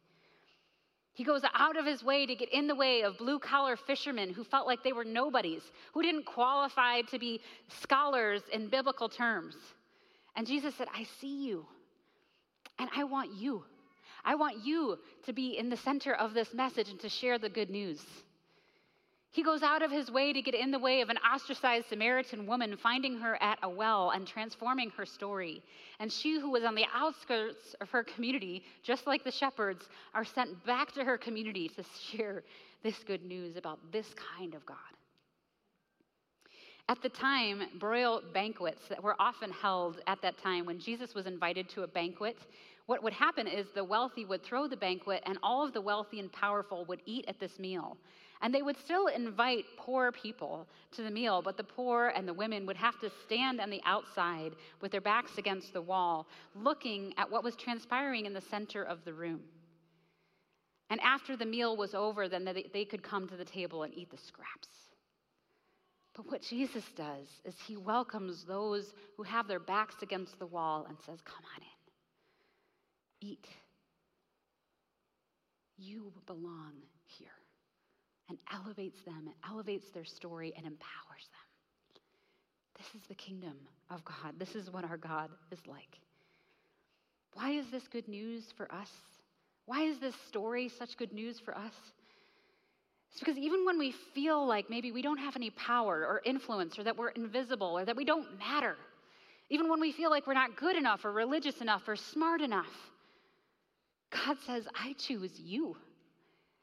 He 1.14 1.24
goes 1.24 1.42
out 1.54 1.78
of 1.78 1.86
his 1.86 2.04
way 2.04 2.26
to 2.26 2.36
get 2.36 2.54
in 2.54 2.68
the 2.68 2.76
way 2.76 3.02
of 3.02 3.18
blue 3.18 3.38
collar 3.38 3.76
fishermen 3.76 4.32
who 4.32 4.44
felt 4.44 4.66
like 4.66 4.82
they 4.84 4.94
were 4.94 5.04
nobodies, 5.04 5.64
who 5.94 6.02
didn't 6.02 6.26
qualify 6.26 7.02
to 7.02 7.20
be 7.20 7.42
scholars 7.82 8.42
in 8.54 8.70
biblical 8.70 9.10
terms. 9.10 9.56
And 10.36 10.48
Jesus 10.48 10.74
said, 10.76 10.88
I 10.94 11.06
see 11.20 11.46
you, 11.46 11.66
and 12.80 12.90
I 12.96 13.04
want 13.04 13.34
you. 13.34 13.66
I 14.24 14.36
want 14.36 14.66
you 14.66 14.98
to 15.26 15.34
be 15.34 15.58
in 15.58 15.70
the 15.70 15.76
center 15.76 16.14
of 16.14 16.34
this 16.34 16.54
message 16.54 16.90
and 16.90 17.00
to 17.02 17.10
share 17.10 17.38
the 17.38 17.50
good 17.50 17.70
news. 17.70 18.02
He 19.34 19.44
goes 19.44 19.64
out 19.64 19.82
of 19.82 19.90
his 19.92 20.12
way 20.12 20.34
to 20.34 20.42
get 20.42 20.56
in 20.56 20.72
the 20.72 20.80
way 20.80 21.00
of 21.00 21.10
an 21.10 21.18
ostracized 21.18 21.88
Samaritan 21.88 22.46
woman, 22.46 22.76
finding 22.76 23.18
her 23.20 23.42
at 23.42 23.60
a 23.64 23.70
well 23.70 24.10
and 24.10 24.28
transforming 24.28 24.90
her 24.92 25.06
story. 25.06 25.64
And 26.02 26.12
she, 26.12 26.38
who 26.38 26.52
was 26.52 26.66
on 26.66 26.76
the 26.76 26.86
outskirts 26.94 27.74
of 27.80 27.90
her 27.92 28.04
community, 28.04 28.62
just 28.84 29.08
like 29.08 29.24
the 29.24 29.32
shepherds, 29.32 29.88
are 30.14 30.26
sent 30.26 30.66
back 30.66 30.92
to 30.94 31.06
her 31.06 31.18
community 31.18 31.70
to 31.70 31.84
share 32.12 32.44
this 32.84 33.04
good 33.06 33.24
news 33.24 33.56
about 33.56 33.80
this 33.94 34.08
kind 34.38 34.54
of 34.54 34.66
God. 34.66 34.78
At 36.90 37.02
the 37.02 37.08
time, 37.08 37.62
royal 37.82 38.22
banquets 38.34 38.82
that 38.90 39.02
were 39.02 39.16
often 39.18 39.52
held 39.52 40.02
at 40.08 40.22
that 40.24 40.38
time 40.40 40.66
when 40.66 40.78
Jesus 40.78 41.16
was 41.16 41.26
invited 41.26 41.70
to 41.70 41.84
a 41.84 41.88
banquet, 41.88 42.38
what 42.88 43.02
would 43.02 43.14
happen 43.14 43.48
is 43.48 43.68
the 43.74 43.84
wealthy 43.84 44.26
would 44.26 44.44
throw 44.44 44.68
the 44.68 44.76
banquet, 44.76 45.24
and 45.26 45.38
all 45.42 45.66
of 45.66 45.72
the 45.72 45.80
wealthy 45.80 46.20
and 46.20 46.30
powerful 46.34 46.84
would 46.86 47.02
eat 47.06 47.24
at 47.30 47.40
this 47.40 47.60
meal. 47.60 47.96
And 48.42 48.54
they 48.54 48.64
would 48.64 48.78
still 48.78 49.08
invite 49.08 49.66
poor 49.78 50.12
people 50.12 50.68
to 50.94 51.04
the 51.04 51.12
meal, 51.12 51.42
but 51.44 51.58
the 51.58 51.64
poor 51.64 52.08
and 52.16 52.28
the 52.28 52.34
women 52.34 52.66
would 52.66 52.78
have 52.78 53.00
to 53.02 53.12
stand 53.24 53.62
on 53.62 53.70
the 53.70 53.82
outside 53.86 54.54
with 54.82 54.92
their 54.92 55.02
backs 55.02 55.38
against 55.38 55.74
the 55.74 55.82
wall, 55.82 56.28
looking 56.56 57.14
at 57.18 57.30
what 57.30 57.44
was 57.44 57.56
transpiring 57.56 58.26
in 58.26 58.34
the 58.34 58.42
center 58.42 58.84
of 58.84 59.06
the 59.06 59.14
room. 59.14 59.42
And 60.90 61.00
after 61.02 61.38
the 61.38 61.46
meal 61.46 61.78
was 61.78 61.94
over, 61.94 62.28
then 62.28 62.44
they 62.74 62.86
could 62.86 63.04
come 63.04 63.28
to 63.30 63.38
the 63.38 63.46
table 63.46 63.84
and 63.84 63.94
eat 63.94 64.10
the 64.10 64.18
scraps. 64.18 64.68
But 66.16 66.30
what 66.30 66.42
Jesus 66.42 66.84
does 66.98 67.28
is 67.46 67.56
he 67.66 67.78
welcomes 67.78 68.44
those 68.44 68.94
who 69.16 69.24
have 69.24 69.48
their 69.48 69.60
backs 69.60 69.96
against 70.02 70.38
the 70.40 70.48
wall 70.48 70.86
and 70.90 70.98
says, 71.06 71.20
Come 71.24 71.46
on 71.56 71.62
in, 71.62 73.30
eat. 73.30 73.48
You 75.78 76.12
belong 76.26 76.74
here 77.06 77.41
and 78.32 78.40
elevates 78.54 79.02
them 79.02 79.24
and 79.26 79.36
elevates 79.50 79.90
their 79.94 80.06
story 80.06 80.54
and 80.56 80.66
empowers 80.66 81.28
them. 81.34 81.98
This 82.78 83.02
is 83.02 83.08
the 83.10 83.16
kingdom 83.16 83.56
of 83.90 84.04
God. 84.06 84.40
This 84.40 84.56
is 84.56 84.72
what 84.72 84.86
our 84.86 84.96
God 84.96 85.30
is 85.52 85.60
like. 85.68 86.00
Why 87.34 87.52
is 87.52 87.66
this 87.72 87.84
good 87.90 88.08
news 88.08 88.46
for 88.56 88.74
us? 88.74 88.90
Why 89.66 89.84
is 89.84 90.00
this 90.00 90.16
story 90.30 90.70
such 90.70 90.98
good 90.98 91.12
news 91.12 91.40
for 91.40 91.56
us? 91.56 91.74
It's 93.12 93.20
because 93.20 93.38
even 93.38 93.66
when 93.66 93.78
we 93.78 93.94
feel 94.16 94.48
like 94.48 94.70
maybe 94.70 94.94
we 94.94 95.02
don't 95.02 95.18
have 95.18 95.36
any 95.36 95.50
power 95.50 96.06
or 96.08 96.22
influence 96.24 96.80
or 96.80 96.84
that 96.84 96.98
we're 96.98 97.10
invisible 97.10 97.78
or 97.78 97.84
that 97.84 97.98
we 97.98 98.06
don't 98.06 98.40
matter, 98.40 98.78
even 99.50 99.70
when 99.70 99.82
we 99.82 99.92
feel 99.92 100.10
like 100.10 100.26
we're 100.26 100.34
not 100.34 100.56
good 100.56 100.78
enough 100.78 101.04
or 101.04 101.12
religious 101.12 101.60
enough 101.60 101.82
or 101.90 101.98
smart 101.98 102.40
enough, 102.40 102.72
God 104.10 104.38
says, 104.46 104.66
I 104.74 104.96
choose 104.98 105.38
you. 105.38 105.76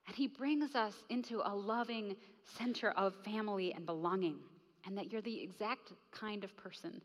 And 0.09 0.17
he 0.17 0.27
brings 0.27 0.75
us 0.75 0.95
into 1.11 1.43
a 1.45 1.55
loving 1.55 2.17
center 2.57 2.93
of 2.93 3.13
family 3.27 3.75
and 3.75 3.85
belonging, 3.85 4.39
and 4.87 4.97
that 4.97 5.13
you're 5.13 5.21
the 5.21 5.43
exact 5.43 5.93
kind 6.13 6.45
of 6.45 6.57
person 6.57 7.03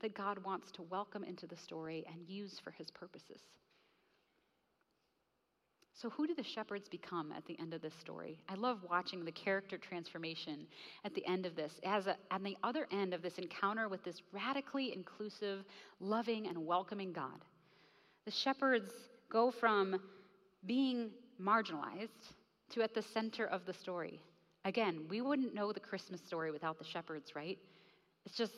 that 0.00 0.14
God 0.14 0.42
wants 0.42 0.72
to 0.72 0.82
welcome 0.82 1.22
into 1.22 1.46
the 1.46 1.56
story 1.56 2.06
and 2.10 2.26
use 2.26 2.58
for 2.64 2.70
his 2.70 2.90
purposes. 2.90 3.42
So, 5.92 6.08
who 6.08 6.26
do 6.26 6.34
the 6.34 6.42
shepherds 6.42 6.88
become 6.88 7.30
at 7.32 7.44
the 7.44 7.58
end 7.58 7.74
of 7.74 7.82
this 7.82 7.92
story? 8.00 8.38
I 8.48 8.54
love 8.54 8.78
watching 8.88 9.24
the 9.24 9.32
character 9.32 9.76
transformation 9.76 10.66
at 11.04 11.14
the 11.14 11.26
end 11.26 11.44
of 11.44 11.56
this. 11.56 11.72
As 11.84 12.08
on 12.30 12.42
the 12.42 12.56
other 12.62 12.86
end 12.90 13.12
of 13.12 13.20
this 13.20 13.36
encounter 13.36 13.88
with 13.88 14.02
this 14.02 14.22
radically 14.32 14.94
inclusive, 14.94 15.64
loving, 16.00 16.46
and 16.46 16.66
welcoming 16.66 17.12
God, 17.12 17.44
the 18.24 18.30
shepherds 18.30 18.92
go 19.30 19.50
from 19.50 20.00
being 20.66 21.10
marginalized 21.40 22.32
to 22.70 22.82
at 22.82 22.94
the 22.94 23.02
center 23.02 23.46
of 23.46 23.64
the 23.66 23.74
story. 23.74 24.20
Again, 24.64 25.06
we 25.08 25.20
wouldn't 25.20 25.54
know 25.54 25.72
the 25.72 25.80
Christmas 25.80 26.20
story 26.20 26.50
without 26.50 26.78
the 26.78 26.84
shepherds, 26.84 27.36
right? 27.36 27.58
It's 28.24 28.36
just, 28.36 28.52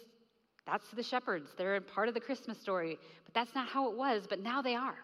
that's 0.67 0.89
the 0.95 1.03
shepherds. 1.03 1.51
They're 1.57 1.81
part 1.81 2.09
of 2.09 2.15
the 2.15 2.21
Christmas 2.21 2.59
story, 2.59 2.99
but 3.25 3.35
that's 3.35 3.55
not 3.55 3.69
how 3.69 3.91
it 3.91 3.97
was, 3.97 4.25
but 4.29 4.41
now 4.41 4.63
they 4.63 4.75
are. 4.75 4.97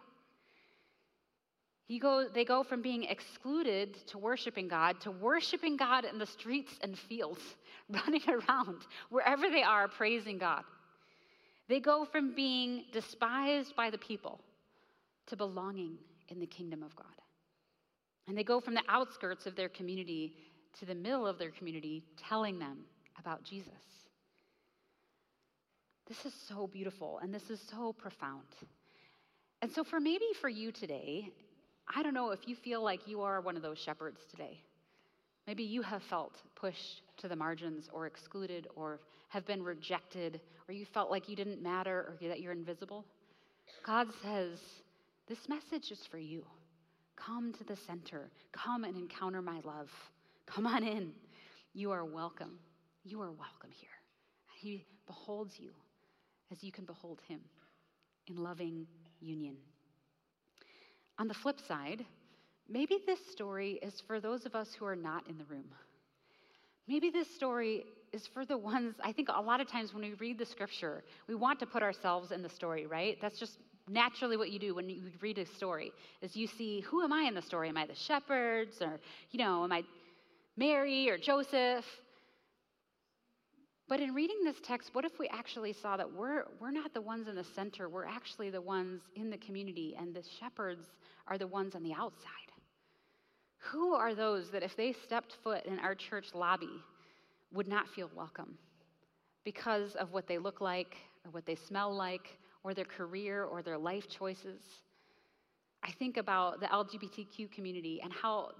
He 1.87 1.99
go, 1.99 2.27
they 2.33 2.47
go 2.47 2.63
from 2.63 2.81
being 2.81 3.05
excluded 3.05 3.95
to 4.09 4.19
worshiping 4.19 4.69
God 4.69 5.01
to 5.03 5.11
worshiping 5.11 5.77
God 5.77 6.07
in 6.07 6.19
the 6.19 6.27
streets 6.27 6.73
and 6.81 6.99
fields, 6.99 7.43
running 7.91 8.23
around 8.27 8.79
wherever 9.11 9.51
they 9.51 9.63
are, 9.63 9.89
praising 9.89 10.39
God. 10.39 10.65
They 11.69 11.81
go 11.81 12.07
from 12.07 12.35
being 12.35 12.85
despised 12.93 13.77
by 13.77 13.91
the 13.91 13.99
people 13.99 14.41
to 15.27 15.37
belonging 15.37 15.99
in 16.29 16.41
the 16.41 16.47
kingdom 16.47 16.83
of 16.83 16.95
God. 16.97 17.07
And 18.27 18.37
they 18.37 18.45
go 18.45 18.61
from 18.61 18.75
the 18.75 18.83
outskirts 18.89 19.47
of 19.47 19.57
their 19.57 19.69
community 19.69 20.35
to 20.79 20.87
the 20.87 20.95
middle 20.95 21.27
of 21.27 21.39
their 21.39 21.51
community, 21.51 22.05
telling 22.29 22.59
them 22.59 22.79
about 23.19 23.45
Jesus. 23.45 23.73
This 26.07 26.27
is 26.27 26.35
so 26.49 26.67
beautiful 26.67 27.19
and 27.23 27.33
this 27.33 27.51
is 27.51 27.61
so 27.71 27.93
profound. 27.93 28.43
And 29.63 29.73
so, 29.73 29.85
for 29.85 30.01
maybe 30.01 30.27
for 30.41 30.49
you 30.49 30.73
today, 30.73 31.31
I 31.95 32.03
don't 32.03 32.15
know 32.15 32.31
if 32.31 32.47
you 32.47 32.57
feel 32.57 32.83
like 32.83 33.07
you 33.07 33.23
are 33.23 33.41
one 33.41 33.57
of 33.57 33.63
those 33.63 33.79
shepherds 33.79 34.21
today. 34.31 34.61
Maybe 35.47 35.63
you 35.63 35.83
have 35.83 36.03
felt 36.05 36.35
pushed 36.55 37.03
to 37.19 37.29
the 37.29 37.37
margins 37.37 37.89
or 37.93 38.07
excluded 38.07 38.67
or 38.77 39.01
have 39.29 39.47
been 39.47 39.63
rejected 39.63 40.41
or 40.69 40.75
you 40.75 40.87
felt 40.87 41.11
like 41.11 41.29
you 41.29 41.37
didn't 41.37 41.63
matter 41.63 42.17
or 42.23 42.29
that 42.29 42.41
you're 42.41 42.53
invisible. 42.53 43.05
God 43.85 44.09
says, 44.23 44.59
This 45.29 45.49
message 45.49 45.91
is 45.91 46.07
for 46.11 46.19
you. 46.19 46.45
Come 47.17 47.53
to 47.55 47.65
the 47.65 47.77
center. 47.87 48.31
Come 48.53 48.85
and 48.85 48.97
encounter 48.97 49.43
my 49.43 49.61
love. 49.65 49.89
Come 50.47 50.67
on 50.67 50.83
in. 50.83 51.13
You 51.73 51.91
are 51.91 52.05
welcome. 52.05 52.59
You 53.05 53.21
are 53.21 53.31
welcome 53.31 53.71
here. 53.71 53.89
He 54.61 54.85
beholds 55.07 55.55
you 55.59 55.71
as 56.53 56.63
you 56.63 56.73
can 56.73 56.85
behold 56.85 57.21
him 57.29 57.41
in 58.27 58.37
loving 58.37 58.87
union. 59.21 59.57
On 61.19 61.29
the 61.29 61.35
flip 61.35 61.59
side, 61.67 62.05
maybe 62.69 62.99
this 63.07 63.19
story 63.31 63.79
is 63.83 64.03
for 64.07 64.21
those 64.21 64.47
of 64.47 64.55
us 64.55 64.69
who 64.79 64.85
are 64.85 64.97
not 64.97 65.29
in 65.29 65.39
the 65.39 65.45
room. 65.45 65.67
Maybe 66.87 67.11
this 67.11 67.33
story 67.35 67.85
is 68.13 68.27
for 68.33 68.45
the 68.45 68.57
ones, 68.57 68.95
I 69.03 69.13
think 69.13 69.29
a 69.35 69.41
lot 69.41 69.61
of 69.61 69.69
times 69.69 69.93
when 69.93 70.03
we 70.03 70.15
read 70.15 70.39
the 70.39 70.47
scripture, 70.47 71.03
we 71.29 71.35
want 71.35 71.59
to 71.61 71.67
put 71.67 71.83
ourselves 71.83 72.31
in 72.31 72.43
the 72.43 72.49
story, 72.49 72.87
right? 72.87 73.19
That's 73.21 73.39
just 73.39 73.59
naturally 73.89 74.37
what 74.37 74.51
you 74.51 74.59
do 74.59 74.75
when 74.75 74.89
you 74.89 75.03
read 75.21 75.39
a 75.39 75.47
story 75.47 75.93
is 76.23 76.35
you 76.35 76.47
see 76.47 76.81
who 76.81 77.03
am 77.03 77.13
i 77.13 77.23
in 77.23 77.35
the 77.35 77.43
story? 77.43 77.69
Am 77.69 77.77
i 77.77 77.87
the 77.87 77.95
shepherds 77.95 78.81
or 78.81 78.99
you 79.31 79.39
know 79.39 79.65
am 79.65 79.73
i 79.73 79.83
mary 80.57 81.09
or 81.09 81.19
joseph? 81.19 81.85
But 83.87 84.01
in 84.01 84.15
reading 84.15 84.39
this 84.45 84.57
text 84.63 84.95
what 84.95 85.05
if 85.05 85.19
we 85.19 85.29
actually 85.29 85.73
saw 85.73 85.97
that 85.97 86.11
we're, 86.11 86.45
we're 86.61 86.71
not 86.71 86.95
the 86.95 87.03
ones 87.03 87.29
in 87.29 87.35
the 87.35 87.45
center 87.45 87.89
we're 87.89 88.07
actually 88.07 88.51
the 88.51 88.61
ones 88.61 89.03
in 89.17 89.31
the 89.31 89.39
community 89.39 89.95
and 89.99 90.15
the 90.15 90.25
shepherds 90.41 90.87
are 91.29 91.39
the 91.39 91.47
ones 91.47 91.75
on 91.75 91.83
the 91.83 91.93
outside? 91.93 92.31
Who 93.59 93.95
are 93.95 94.15
those 94.15 94.51
that 94.51 94.63
if 94.63 94.77
they 94.77 94.93
stepped 94.93 95.37
foot 95.43 95.65
in 95.67 95.79
our 95.79 95.95
church 95.95 96.29
lobby 96.35 96.83
would 97.53 97.69
not 97.69 97.89
feel 97.89 98.11
welcome 98.15 98.59
because 99.45 99.95
of 99.95 100.13
what 100.13 100.27
they 100.27 100.39
look 100.39 100.61
like 100.61 100.97
or 101.25 101.31
what 101.31 101.47
they 101.47 101.55
smell 101.55 101.95
like 101.95 102.39
or 102.65 102.75
their 102.75 102.87
career 102.87 103.45
or 103.45 103.63
their 103.63 103.79
life 103.79 104.09
choices. 104.09 104.63
I 105.83 105.93
think 105.93 106.17
about 106.17 106.61
the 106.61 106.67
LGBTQ 106.67 107.53
community 107.53 108.01
and 108.03 108.13
how 108.13 108.53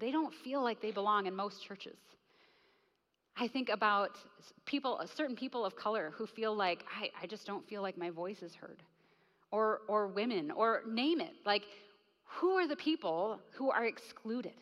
they 0.00 0.10
don't 0.10 0.34
feel 0.34 0.62
like 0.62 0.82
they 0.82 0.90
belong 0.90 1.26
in 1.26 1.34
most 1.34 1.64
churches. 1.64 1.96
I 3.36 3.46
think 3.48 3.68
about 3.68 4.10
people, 4.66 5.00
certain 5.14 5.36
people 5.36 5.64
of 5.64 5.76
color 5.76 6.12
who 6.16 6.26
feel 6.26 6.54
like, 6.54 6.84
I, 7.00 7.10
I 7.22 7.26
just 7.26 7.46
don't 7.46 7.66
feel 7.68 7.80
like 7.80 7.96
my 7.96 8.10
voice 8.10 8.42
is 8.42 8.54
heard. 8.54 8.82
Or, 9.52 9.82
or 9.86 10.08
women, 10.08 10.50
or 10.50 10.82
name 10.86 11.20
it. 11.20 11.34
Like, 11.46 11.62
who 12.24 12.54
are 12.54 12.66
the 12.66 12.76
people 12.76 13.38
who 13.52 13.70
are 13.70 13.86
excluded? 13.86 14.52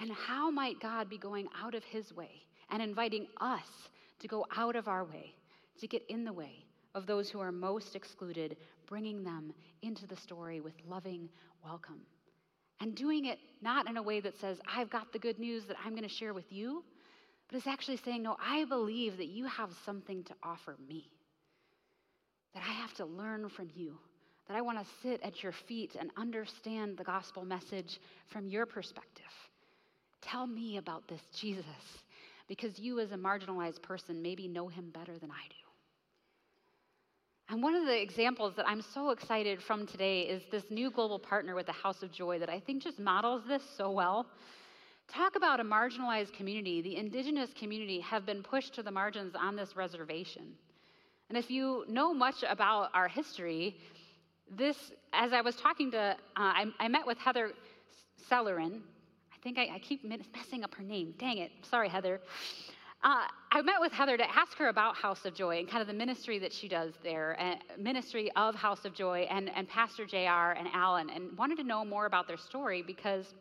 And 0.00 0.10
how 0.10 0.50
might 0.50 0.80
God 0.80 1.08
be 1.08 1.18
going 1.18 1.46
out 1.62 1.76
of 1.76 1.84
his 1.84 2.12
way 2.12 2.42
and 2.70 2.82
inviting 2.82 3.28
us 3.40 3.66
to 4.18 4.26
go 4.26 4.44
out 4.56 4.74
of 4.74 4.88
our 4.88 5.04
way, 5.04 5.34
to 5.78 5.86
get 5.86 6.02
in 6.08 6.24
the 6.24 6.32
way 6.32 6.63
of 6.94 7.06
those 7.06 7.28
who 7.28 7.40
are 7.40 7.52
most 7.52 7.96
excluded, 7.96 8.56
bringing 8.86 9.24
them 9.24 9.52
into 9.82 10.06
the 10.06 10.16
story 10.16 10.60
with 10.60 10.74
loving 10.86 11.28
welcome. 11.64 12.00
And 12.80 12.94
doing 12.94 13.26
it 13.26 13.38
not 13.62 13.88
in 13.88 13.96
a 13.96 14.02
way 14.02 14.20
that 14.20 14.38
says, 14.40 14.58
I've 14.72 14.90
got 14.90 15.12
the 15.12 15.18
good 15.18 15.38
news 15.38 15.64
that 15.66 15.76
I'm 15.84 15.92
going 15.92 16.08
to 16.08 16.08
share 16.08 16.34
with 16.34 16.50
you, 16.52 16.84
but 17.48 17.56
it's 17.56 17.66
actually 17.66 17.98
saying, 17.98 18.22
No, 18.22 18.36
I 18.40 18.64
believe 18.64 19.16
that 19.18 19.28
you 19.28 19.46
have 19.46 19.70
something 19.84 20.24
to 20.24 20.34
offer 20.42 20.76
me, 20.88 21.08
that 22.52 22.62
I 22.62 22.72
have 22.72 22.94
to 22.94 23.04
learn 23.04 23.48
from 23.48 23.68
you, 23.74 23.98
that 24.48 24.56
I 24.56 24.60
want 24.60 24.78
to 24.78 24.86
sit 25.02 25.22
at 25.22 25.42
your 25.42 25.52
feet 25.66 25.96
and 25.98 26.10
understand 26.16 26.96
the 26.96 27.04
gospel 27.04 27.44
message 27.44 27.98
from 28.32 28.48
your 28.48 28.66
perspective. 28.66 29.24
Tell 30.20 30.46
me 30.46 30.78
about 30.78 31.06
this 31.08 31.20
Jesus, 31.34 31.64
because 32.48 32.78
you, 32.78 32.98
as 33.00 33.12
a 33.12 33.16
marginalized 33.16 33.82
person, 33.82 34.22
maybe 34.22 34.48
know 34.48 34.68
him 34.68 34.90
better 34.90 35.18
than 35.18 35.30
I 35.30 35.48
do. 35.48 35.63
And 37.50 37.62
one 37.62 37.74
of 37.74 37.84
the 37.84 38.00
examples 38.00 38.54
that 38.56 38.66
I'm 38.66 38.80
so 38.80 39.10
excited 39.10 39.62
from 39.62 39.86
today 39.86 40.22
is 40.22 40.42
this 40.50 40.64
new 40.70 40.90
global 40.90 41.18
partner 41.18 41.54
with 41.54 41.66
the 41.66 41.72
House 41.72 42.02
of 42.02 42.10
Joy 42.10 42.38
that 42.38 42.48
I 42.48 42.58
think 42.58 42.82
just 42.82 42.98
models 42.98 43.42
this 43.46 43.62
so 43.76 43.90
well. 43.90 44.26
Talk 45.08 45.36
about 45.36 45.60
a 45.60 45.64
marginalized 45.64 46.32
community. 46.32 46.80
The 46.80 46.96
indigenous 46.96 47.50
community 47.52 48.00
have 48.00 48.24
been 48.24 48.42
pushed 48.42 48.74
to 48.76 48.82
the 48.82 48.90
margins 48.90 49.34
on 49.34 49.56
this 49.56 49.76
reservation. 49.76 50.54
And 51.28 51.36
if 51.36 51.50
you 51.50 51.84
know 51.86 52.14
much 52.14 52.44
about 52.48 52.88
our 52.94 53.08
history, 53.08 53.76
this, 54.50 54.92
as 55.12 55.34
I 55.34 55.42
was 55.42 55.56
talking 55.56 55.90
to, 55.90 55.98
uh, 55.98 56.14
I, 56.36 56.66
I, 56.80 56.88
met 56.88 57.06
with 57.06 57.18
Heather 57.18 57.52
Sellerin. 58.30 58.80
I 59.32 59.36
think 59.42 59.58
I, 59.58 59.68
I 59.74 59.78
keep 59.80 60.02
messing 60.04 60.64
up 60.64 60.74
her 60.74 60.82
name. 60.82 61.14
Dang 61.18 61.38
it. 61.38 61.50
Sorry, 61.62 61.88
Heather. 61.88 62.20
Uh, 63.04 63.26
I 63.52 63.60
met 63.60 63.82
with 63.82 63.92
Heather 63.92 64.16
to 64.16 64.24
ask 64.34 64.56
her 64.56 64.68
about 64.68 64.96
House 64.96 65.26
of 65.26 65.34
Joy 65.34 65.58
and 65.58 65.68
kind 65.68 65.82
of 65.82 65.86
the 65.86 65.92
ministry 65.92 66.38
that 66.38 66.54
she 66.54 66.68
does 66.68 66.94
there, 67.02 67.36
uh, 67.38 67.56
ministry 67.78 68.30
of 68.34 68.54
House 68.54 68.86
of 68.86 68.94
Joy, 68.94 69.26
and, 69.30 69.50
and 69.54 69.68
Pastor 69.68 70.06
JR 70.06 70.56
and 70.56 70.66
Alan, 70.72 71.10
and 71.10 71.36
wanted 71.36 71.58
to 71.58 71.64
know 71.64 71.84
more 71.84 72.06
about 72.06 72.26
their 72.26 72.38
story 72.38 72.80
because 72.80 73.34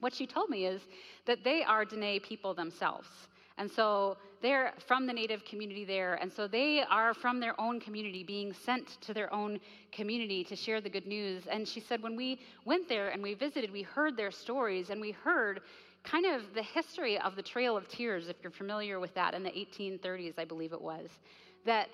what 0.00 0.12
she 0.12 0.26
told 0.26 0.50
me 0.50 0.66
is 0.66 0.82
that 1.24 1.42
they 1.44 1.64
are 1.64 1.86
Dene 1.86 2.20
people 2.20 2.52
themselves. 2.52 3.08
And 3.56 3.70
so 3.70 4.18
they're 4.42 4.74
from 4.86 5.06
the 5.06 5.14
native 5.14 5.46
community 5.46 5.86
there. 5.86 6.16
And 6.16 6.30
so 6.30 6.46
they 6.46 6.82
are 6.82 7.14
from 7.14 7.40
their 7.40 7.58
own 7.58 7.80
community, 7.80 8.22
being 8.22 8.52
sent 8.52 9.00
to 9.00 9.14
their 9.14 9.32
own 9.32 9.58
community 9.92 10.44
to 10.44 10.54
share 10.54 10.82
the 10.82 10.90
good 10.90 11.06
news. 11.06 11.44
And 11.50 11.66
she 11.66 11.80
said, 11.80 12.02
when 12.02 12.16
we 12.16 12.40
went 12.66 12.86
there 12.86 13.08
and 13.08 13.22
we 13.22 13.32
visited, 13.32 13.72
we 13.72 13.80
heard 13.80 14.14
their 14.14 14.30
stories 14.30 14.90
and 14.90 15.00
we 15.00 15.12
heard 15.12 15.62
kind 16.06 16.24
of 16.24 16.54
the 16.54 16.62
history 16.62 17.18
of 17.18 17.36
the 17.36 17.42
Trail 17.42 17.76
of 17.76 17.88
Tears, 17.88 18.28
if 18.28 18.36
you're 18.42 18.52
familiar 18.52 19.00
with 19.00 19.12
that, 19.14 19.34
in 19.34 19.42
the 19.42 19.50
1830s, 19.50 20.38
I 20.38 20.44
believe 20.44 20.72
it 20.72 20.80
was, 20.80 21.10
that, 21.64 21.88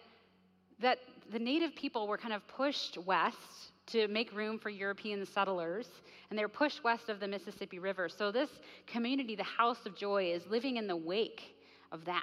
that 0.81 0.99
the 1.33 1.39
native 1.39 1.75
people 1.75 2.07
were 2.07 2.19
kind 2.19 2.35
of 2.35 2.47
pushed 2.47 2.99
west 2.99 3.73
to 3.87 4.07
make 4.09 4.33
room 4.33 4.59
for 4.59 4.69
European 4.69 5.25
settlers, 5.27 5.89
and 6.31 6.39
they 6.39 6.45
were 6.45 6.49
pushed 6.49 6.85
west 6.85 7.09
of 7.09 7.21
the 7.21 7.27
Mississippi 7.27 7.79
River. 7.79 8.09
So, 8.09 8.31
this 8.31 8.51
community, 8.87 9.35
the 9.35 9.43
House 9.43 9.85
of 9.87 9.97
Joy, 9.97 10.33
is 10.33 10.43
living 10.47 10.77
in 10.77 10.87
the 10.87 10.97
wake 10.97 11.57
of 11.91 12.05
that, 12.05 12.23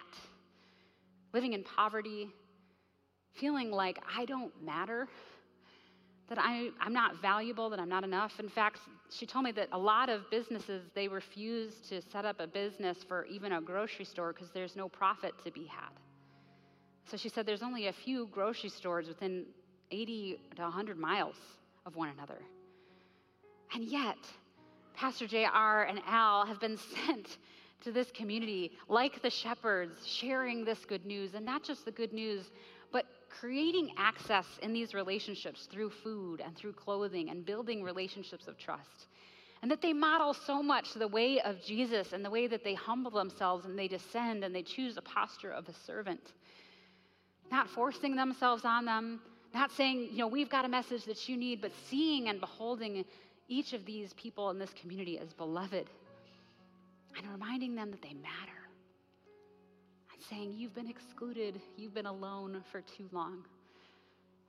living 1.34 1.54
in 1.54 1.64
poverty, 1.64 2.30
feeling 3.34 3.72
like 3.72 4.00
I 4.16 4.26
don't 4.26 4.54
matter 4.64 5.08
that 6.30 6.38
I, 6.40 6.70
I'm 6.80 6.94
not 6.94 7.22
valuable, 7.22 7.70
that 7.72 7.80
I'm 7.80 7.90
not 7.90 8.04
enough. 8.04 8.40
In 8.40 8.50
fact, 8.50 8.80
she 9.12 9.26
told 9.26 9.46
me 9.46 9.52
that 9.54 9.70
a 9.72 9.78
lot 9.78 10.10
of 10.10 10.30
businesses, 10.30 10.84
they 10.94 11.08
refuse 11.08 11.76
to 11.90 12.02
set 12.02 12.26
up 12.26 12.40
a 12.40 12.48
business 12.48 13.04
for 13.08 13.26
even 13.26 13.54
a 13.54 13.62
grocery 13.62 14.06
store 14.06 14.34
because 14.34 14.50
there's 14.52 14.76
no 14.76 14.88
profit 14.88 15.34
to 15.44 15.52
be 15.52 15.66
had. 15.66 15.92
So 17.06 17.18
she 17.18 17.30
said 17.30 17.46
there's 17.46 17.64
only 17.64 17.88
a 17.88 17.94
few 17.94 18.28
grocery 18.28 18.70
stores 18.70 19.08
within 19.08 19.46
80 19.92 20.40
to 20.58 20.62
100 20.62 20.98
miles 20.98 21.36
of 21.86 21.96
one 21.96 22.10
another. 22.10 22.40
And 23.74 23.84
yet, 23.84 24.18
Pastor 24.96 25.26
JR 25.28 25.88
and 25.88 26.00
Al 26.06 26.46
have 26.46 26.60
been 26.60 26.78
sent 27.06 27.38
to 27.82 27.92
this 27.92 28.12
community 28.12 28.72
like 28.88 29.22
the 29.22 29.30
shepherds, 29.30 30.06
sharing 30.06 30.66
this 30.66 30.86
good 30.86 31.06
news, 31.06 31.34
and 31.34 31.46
not 31.46 31.64
just 31.64 31.86
the 31.86 31.92
good 31.92 32.14
news, 32.14 32.52
creating 33.30 33.92
access 33.98 34.46
in 34.62 34.74
these 34.74 34.94
relationships 34.94 35.68
through 35.72 35.90
food 35.90 36.42
and 36.42 36.56
through 36.56 36.74
clothing 36.74 37.30
and 37.30 37.46
building 37.46 37.84
relationships 37.84 38.48
of 38.48 38.58
trust. 38.58 39.08
And 39.62 39.70
that 39.72 39.82
they 39.82 39.94
model 39.94 40.34
so 40.34 40.64
much 40.64 40.94
the 40.94 41.08
way 41.08 41.42
of 41.42 41.62
Jesus 41.62 42.14
and 42.14 42.24
the 42.24 42.30
way 42.30 42.48
that 42.48 42.64
they 42.64 42.74
humble 42.74 43.12
themselves 43.12 43.66
and 43.66 43.78
they 43.78 43.88
descend 43.88 44.44
and 44.44 44.56
they 44.56 44.64
choose 44.64 44.98
a 44.98 45.02
posture 45.02 45.52
of 45.52 45.68
a 45.68 45.74
servant. 45.86 46.34
Not 47.52 47.70
forcing 47.70 48.16
themselves 48.16 48.64
on 48.64 48.86
them, 48.86 49.20
not 49.54 49.72
saying, 49.72 50.10
you 50.12 50.20
know, 50.20 50.28
we've 50.28 50.50
got 50.50 50.66
a 50.66 50.70
message 50.70 51.06
that 51.06 51.28
you 51.28 51.36
need, 51.36 51.62
but 51.62 51.72
seeing 51.90 52.30
and 52.30 52.40
beholding 52.40 53.04
each 53.48 53.74
of 53.74 53.86
these 53.86 54.14
people 54.14 54.50
in 54.52 54.60
this 54.60 54.74
community 54.80 55.20
as 55.20 55.34
beloved 55.34 55.90
and 57.18 57.32
reminding 57.32 57.76
them 57.76 57.92
that 57.92 58.02
they 58.02 58.14
matter 58.14 58.59
saying, 60.30 60.54
You've 60.56 60.76
been 60.76 60.90
excluded, 60.90 61.62
you've 61.78 61.94
been 61.94 62.06
alone 62.06 62.64
for 62.72 62.82
too 62.82 63.08
long. 63.12 63.44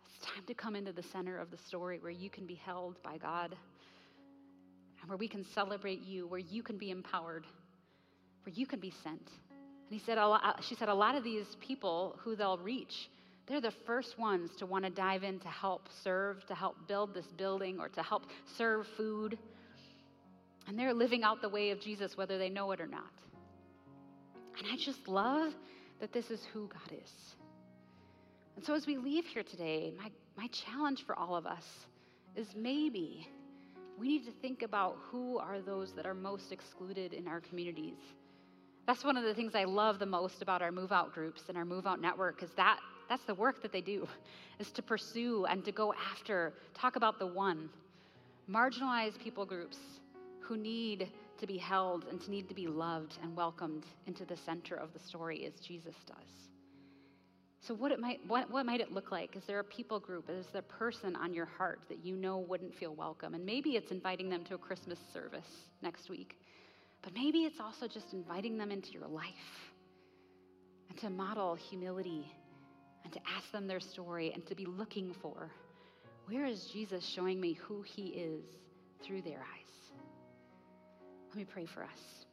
It's 0.05 0.27
time 0.27 0.45
to 0.47 0.55
come 0.55 0.77
into 0.77 0.93
the 0.93 1.03
center 1.03 1.39
of 1.39 1.51
the 1.51 1.57
story 1.57 1.99
where 1.99 2.11
you 2.11 2.31
can 2.31 2.47
be 2.47 2.55
held 2.55 3.03
by 3.03 3.19
God 3.19 3.57
and 5.01 5.09
where 5.09 5.17
we 5.17 5.29
can 5.29 5.45
celebrate 5.55 6.03
you, 6.03 6.27
where 6.27 6.41
you 6.41 6.63
can 6.63 6.77
be 6.77 6.91
empowered, 6.91 7.47
where 8.45 8.55
you 8.55 8.67
can 8.67 8.81
be 8.81 8.93
sent. 9.03 9.31
And 9.91 9.99
he 9.99 9.99
said, 9.99 10.19
she 10.69 10.75
said, 10.75 10.89
a 10.89 10.95
lot 10.95 11.15
of 11.15 11.25
these 11.25 11.57
people 11.61 12.19
who 12.23 12.37
they'll 12.37 12.59
reach, 12.59 13.09
they're 13.47 13.61
the 13.61 13.73
first 13.87 14.19
ones 14.19 14.51
to 14.59 14.67
want 14.67 14.85
to 14.85 14.91
dive 14.91 15.25
in 15.25 15.41
to 15.41 15.49
help 15.49 15.89
serve, 16.05 16.47
to 16.47 16.55
help 16.55 16.77
build 16.87 17.15
this 17.15 17.27
building, 17.37 17.81
or 17.81 17.89
to 17.89 18.03
help 18.03 18.27
serve 18.57 18.87
food. 18.97 19.39
And 20.69 20.79
they're 20.79 20.95
living 20.95 21.25
out 21.25 21.43
the 21.43 21.49
way 21.49 21.71
of 21.71 21.81
Jesus, 21.81 22.17
whether 22.17 22.39
they 22.39 22.49
know 22.49 22.71
it 22.73 22.81
or 22.81 22.87
not. 22.87 23.11
And 24.61 24.68
I 24.70 24.77
just 24.77 25.09
love 25.09 25.53
that 26.01 26.12
this 26.12 26.31
is 26.31 26.44
who 26.53 26.68
God 26.68 26.99
is. 27.03 27.12
And 28.57 28.64
so 28.64 28.75
as 28.75 28.87
we 28.87 28.99
leave 28.99 29.25
here 29.25 29.42
today, 29.42 29.92
my, 29.99 30.11
my 30.37 30.49
challenge 30.49 31.05
for 31.07 31.18
all 31.18 31.35
of 31.35 31.46
us 31.46 31.64
is 32.37 32.46
maybe 32.55 33.27
we 33.99 34.09
need 34.09 34.25
to 34.27 34.33
think 34.42 34.62
about 34.62 34.96
who 35.11 35.38
are 35.38 35.61
those 35.61 35.92
that 35.92 36.07
are 36.07 36.14
most 36.14 36.53
excluded 36.53 37.12
in 37.12 37.27
our 37.27 37.40
communities. 37.40 37.99
That's 38.87 39.05
one 39.05 39.16
of 39.16 39.25
the 39.25 39.35
things 39.35 39.55
I 39.55 39.64
love 39.64 39.99
the 39.99 40.07
most 40.07 40.42
about 40.42 40.62
our 40.62 40.73
move 40.73 40.92
out 40.92 41.12
groups 41.12 41.42
and 41.49 41.57
our 41.57 41.64
move 41.64 41.87
out 41.87 42.01
network 42.01 42.42
is 42.42 42.51
that 42.57 42.79
that's 43.09 43.25
the 43.25 43.35
work 43.35 43.62
that 43.62 43.73
they 43.73 43.81
do 43.81 44.07
is 44.59 44.70
to 44.73 44.83
pursue 44.83 45.46
and 45.46 45.64
to 45.64 45.73
go 45.73 45.94
after, 46.12 46.53
talk 46.75 46.96
about 46.96 47.18
the 47.18 47.27
one. 47.27 47.68
Marginalized 48.49 49.18
people 49.20 49.44
groups 49.44 49.79
who 50.40 50.57
need 50.57 51.09
to 51.40 51.46
be 51.46 51.59
held 51.59 52.05
and 52.11 52.20
to 52.22 52.31
need 52.31 52.48
to 52.48 52.55
be 52.55 52.66
loved 52.66 53.18
and 53.22 53.37
welcomed 53.37 53.85
into 54.07 54.24
the 54.24 54.37
center 54.37 54.74
of 54.76 54.92
the 54.92 54.98
story 54.98 55.44
as 55.46 55.53
Jesus 55.66 55.94
does. 56.07 56.50
So, 57.62 57.74
what, 57.74 57.92
it 57.92 58.00
might, 58.00 58.20
what, 58.26 58.50
what 58.50 58.64
might 58.64 58.81
it 58.81 58.92
look 58.92 59.12
like? 59.12 59.37
Is 59.37 59.42
there 59.46 59.61
a 59.61 59.64
people 59.64 60.00
group? 60.00 60.31
Is 60.31 60.46
there 60.53 60.62
a 60.62 60.79
person 60.79 61.14
on 61.16 61.35
your 61.35 61.44
heart 61.44 61.81
that 61.88 62.05
you 62.05 62.16
know 62.16 62.38
wouldn't 62.38 62.74
feel 62.74 62.94
welcome? 62.94 63.35
And 63.35 63.44
maybe 63.44 63.76
it's 63.76 63.90
inviting 63.90 64.31
them 64.31 64.44
to 64.44 64.55
a 64.55 64.59
Christmas 64.59 64.98
service 65.12 65.44
next 65.83 66.09
week. 66.09 66.37
But 67.03 67.12
maybe 67.14 67.40
it's 67.40 67.61
also 67.61 67.87
just 67.87 68.14
inviting 68.14 68.57
them 68.57 68.70
into 68.70 68.92
your 68.92 69.07
life 69.07 69.26
and 70.88 70.98
to 71.00 71.11
model 71.11 71.55
humility 71.55 72.33
and 73.05 73.12
to 73.12 73.20
ask 73.37 73.50
them 73.53 73.66
their 73.66 73.81
story 73.81 74.33
and 74.35 74.46
to 74.46 74.55
be 74.55 74.64
looking 74.64 75.14
for 75.20 75.50
where 76.26 76.46
is 76.46 76.70
Jesus 76.72 77.05
showing 77.05 77.40
me 77.40 77.55
who 77.55 77.83
he 77.83 78.09
is 78.09 78.44
through 79.05 79.22
their 79.22 79.40
eyes? 79.40 79.80
Let 81.31 81.37
me 81.37 81.45
pray 81.45 81.64
for 81.64 81.85
us. 81.85 82.25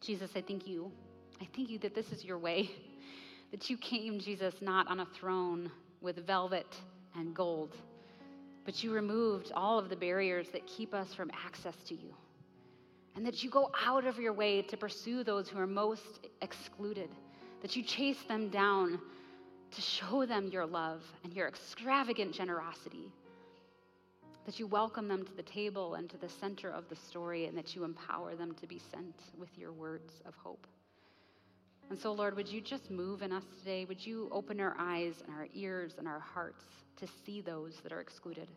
Jesus, 0.00 0.30
I 0.36 0.40
thank 0.40 0.68
you. 0.68 0.92
I 1.40 1.48
thank 1.56 1.68
you 1.68 1.80
that 1.80 1.96
this 1.96 2.12
is 2.12 2.24
your 2.24 2.38
way 2.38 2.70
that 3.50 3.68
you 3.68 3.76
came, 3.76 4.20
Jesus, 4.20 4.54
not 4.60 4.86
on 4.86 5.00
a 5.00 5.06
throne 5.18 5.68
with 6.00 6.24
velvet 6.24 6.76
and 7.16 7.34
gold, 7.34 7.74
but 8.64 8.84
you 8.84 8.92
removed 8.92 9.50
all 9.52 9.80
of 9.80 9.88
the 9.88 9.96
barriers 9.96 10.46
that 10.52 10.64
keep 10.68 10.94
us 10.94 11.12
from 11.12 11.28
access 11.44 11.74
to 11.88 11.94
you. 11.94 12.14
And 13.16 13.26
that 13.26 13.42
you 13.42 13.50
go 13.50 13.68
out 13.84 14.06
of 14.06 14.20
your 14.20 14.32
way 14.32 14.62
to 14.62 14.76
pursue 14.76 15.24
those 15.24 15.48
who 15.48 15.58
are 15.58 15.66
most 15.66 16.28
excluded, 16.40 17.08
that 17.62 17.74
you 17.74 17.82
chase 17.82 18.22
them 18.28 18.48
down 18.48 19.00
to 19.72 19.80
show 19.80 20.24
them 20.24 20.50
your 20.52 20.66
love 20.66 21.02
and 21.24 21.32
your 21.32 21.48
extravagant 21.48 22.32
generosity, 22.32 23.10
that 24.48 24.58
you 24.58 24.66
welcome 24.66 25.08
them 25.08 25.26
to 25.26 25.34
the 25.34 25.42
table 25.42 25.96
and 25.96 26.08
to 26.08 26.16
the 26.16 26.28
center 26.40 26.70
of 26.70 26.88
the 26.88 26.96
story, 26.96 27.44
and 27.44 27.58
that 27.58 27.76
you 27.76 27.84
empower 27.84 28.34
them 28.34 28.54
to 28.54 28.66
be 28.66 28.80
sent 28.90 29.14
with 29.38 29.50
your 29.58 29.74
words 29.74 30.22
of 30.24 30.34
hope. 30.36 30.66
And 31.90 31.98
so, 31.98 32.12
Lord, 32.12 32.34
would 32.34 32.48
you 32.48 32.62
just 32.62 32.90
move 32.90 33.20
in 33.20 33.30
us 33.30 33.42
today? 33.58 33.84
Would 33.84 34.06
you 34.06 34.26
open 34.32 34.58
our 34.58 34.74
eyes 34.78 35.12
and 35.22 35.36
our 35.36 35.48
ears 35.52 35.96
and 35.98 36.08
our 36.08 36.20
hearts 36.20 36.64
to 36.96 37.06
see 37.26 37.42
those 37.42 37.74
that 37.82 37.92
are 37.92 38.00
excluded? 38.00 38.48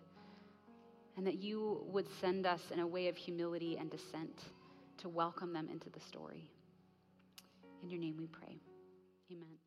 And 1.18 1.28
that 1.28 1.44
you 1.44 1.84
would 1.88 2.08
send 2.22 2.46
us 2.46 2.62
in 2.72 2.80
a 2.80 2.88
way 2.88 3.10
of 3.10 3.18
humility 3.18 3.76
and 3.78 3.92
descent 3.92 4.46
to 5.00 5.10
welcome 5.10 5.52
them 5.52 5.68
into 5.70 5.90
the 5.90 6.00
story. 6.00 6.48
In 7.84 7.90
your 7.90 8.00
name 8.00 8.16
we 8.18 8.28
pray. 8.28 8.62
Amen. 9.30 9.58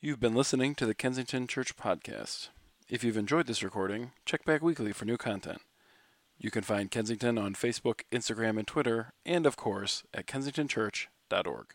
You've 0.00 0.20
been 0.20 0.36
listening 0.36 0.76
to 0.76 0.86
the 0.86 0.94
Kensington 0.94 1.48
Church 1.48 1.76
Podcast. 1.76 2.50
If 2.90 3.04
you've 3.04 3.16
enjoyed 3.16 3.46
this 3.46 3.62
recording, 3.62 4.10
check 4.26 4.44
back 4.44 4.62
weekly 4.62 4.92
for 4.92 5.04
new 5.04 5.16
content. 5.16 5.62
You 6.36 6.50
can 6.50 6.64
find 6.64 6.90
Kensington 6.90 7.38
on 7.38 7.54
Facebook, 7.54 8.00
Instagram, 8.10 8.58
and 8.58 8.66
Twitter, 8.66 9.12
and 9.24 9.46
of 9.46 9.56
course 9.56 10.02
at 10.12 10.26
kensingtonchurch.org. 10.26 11.66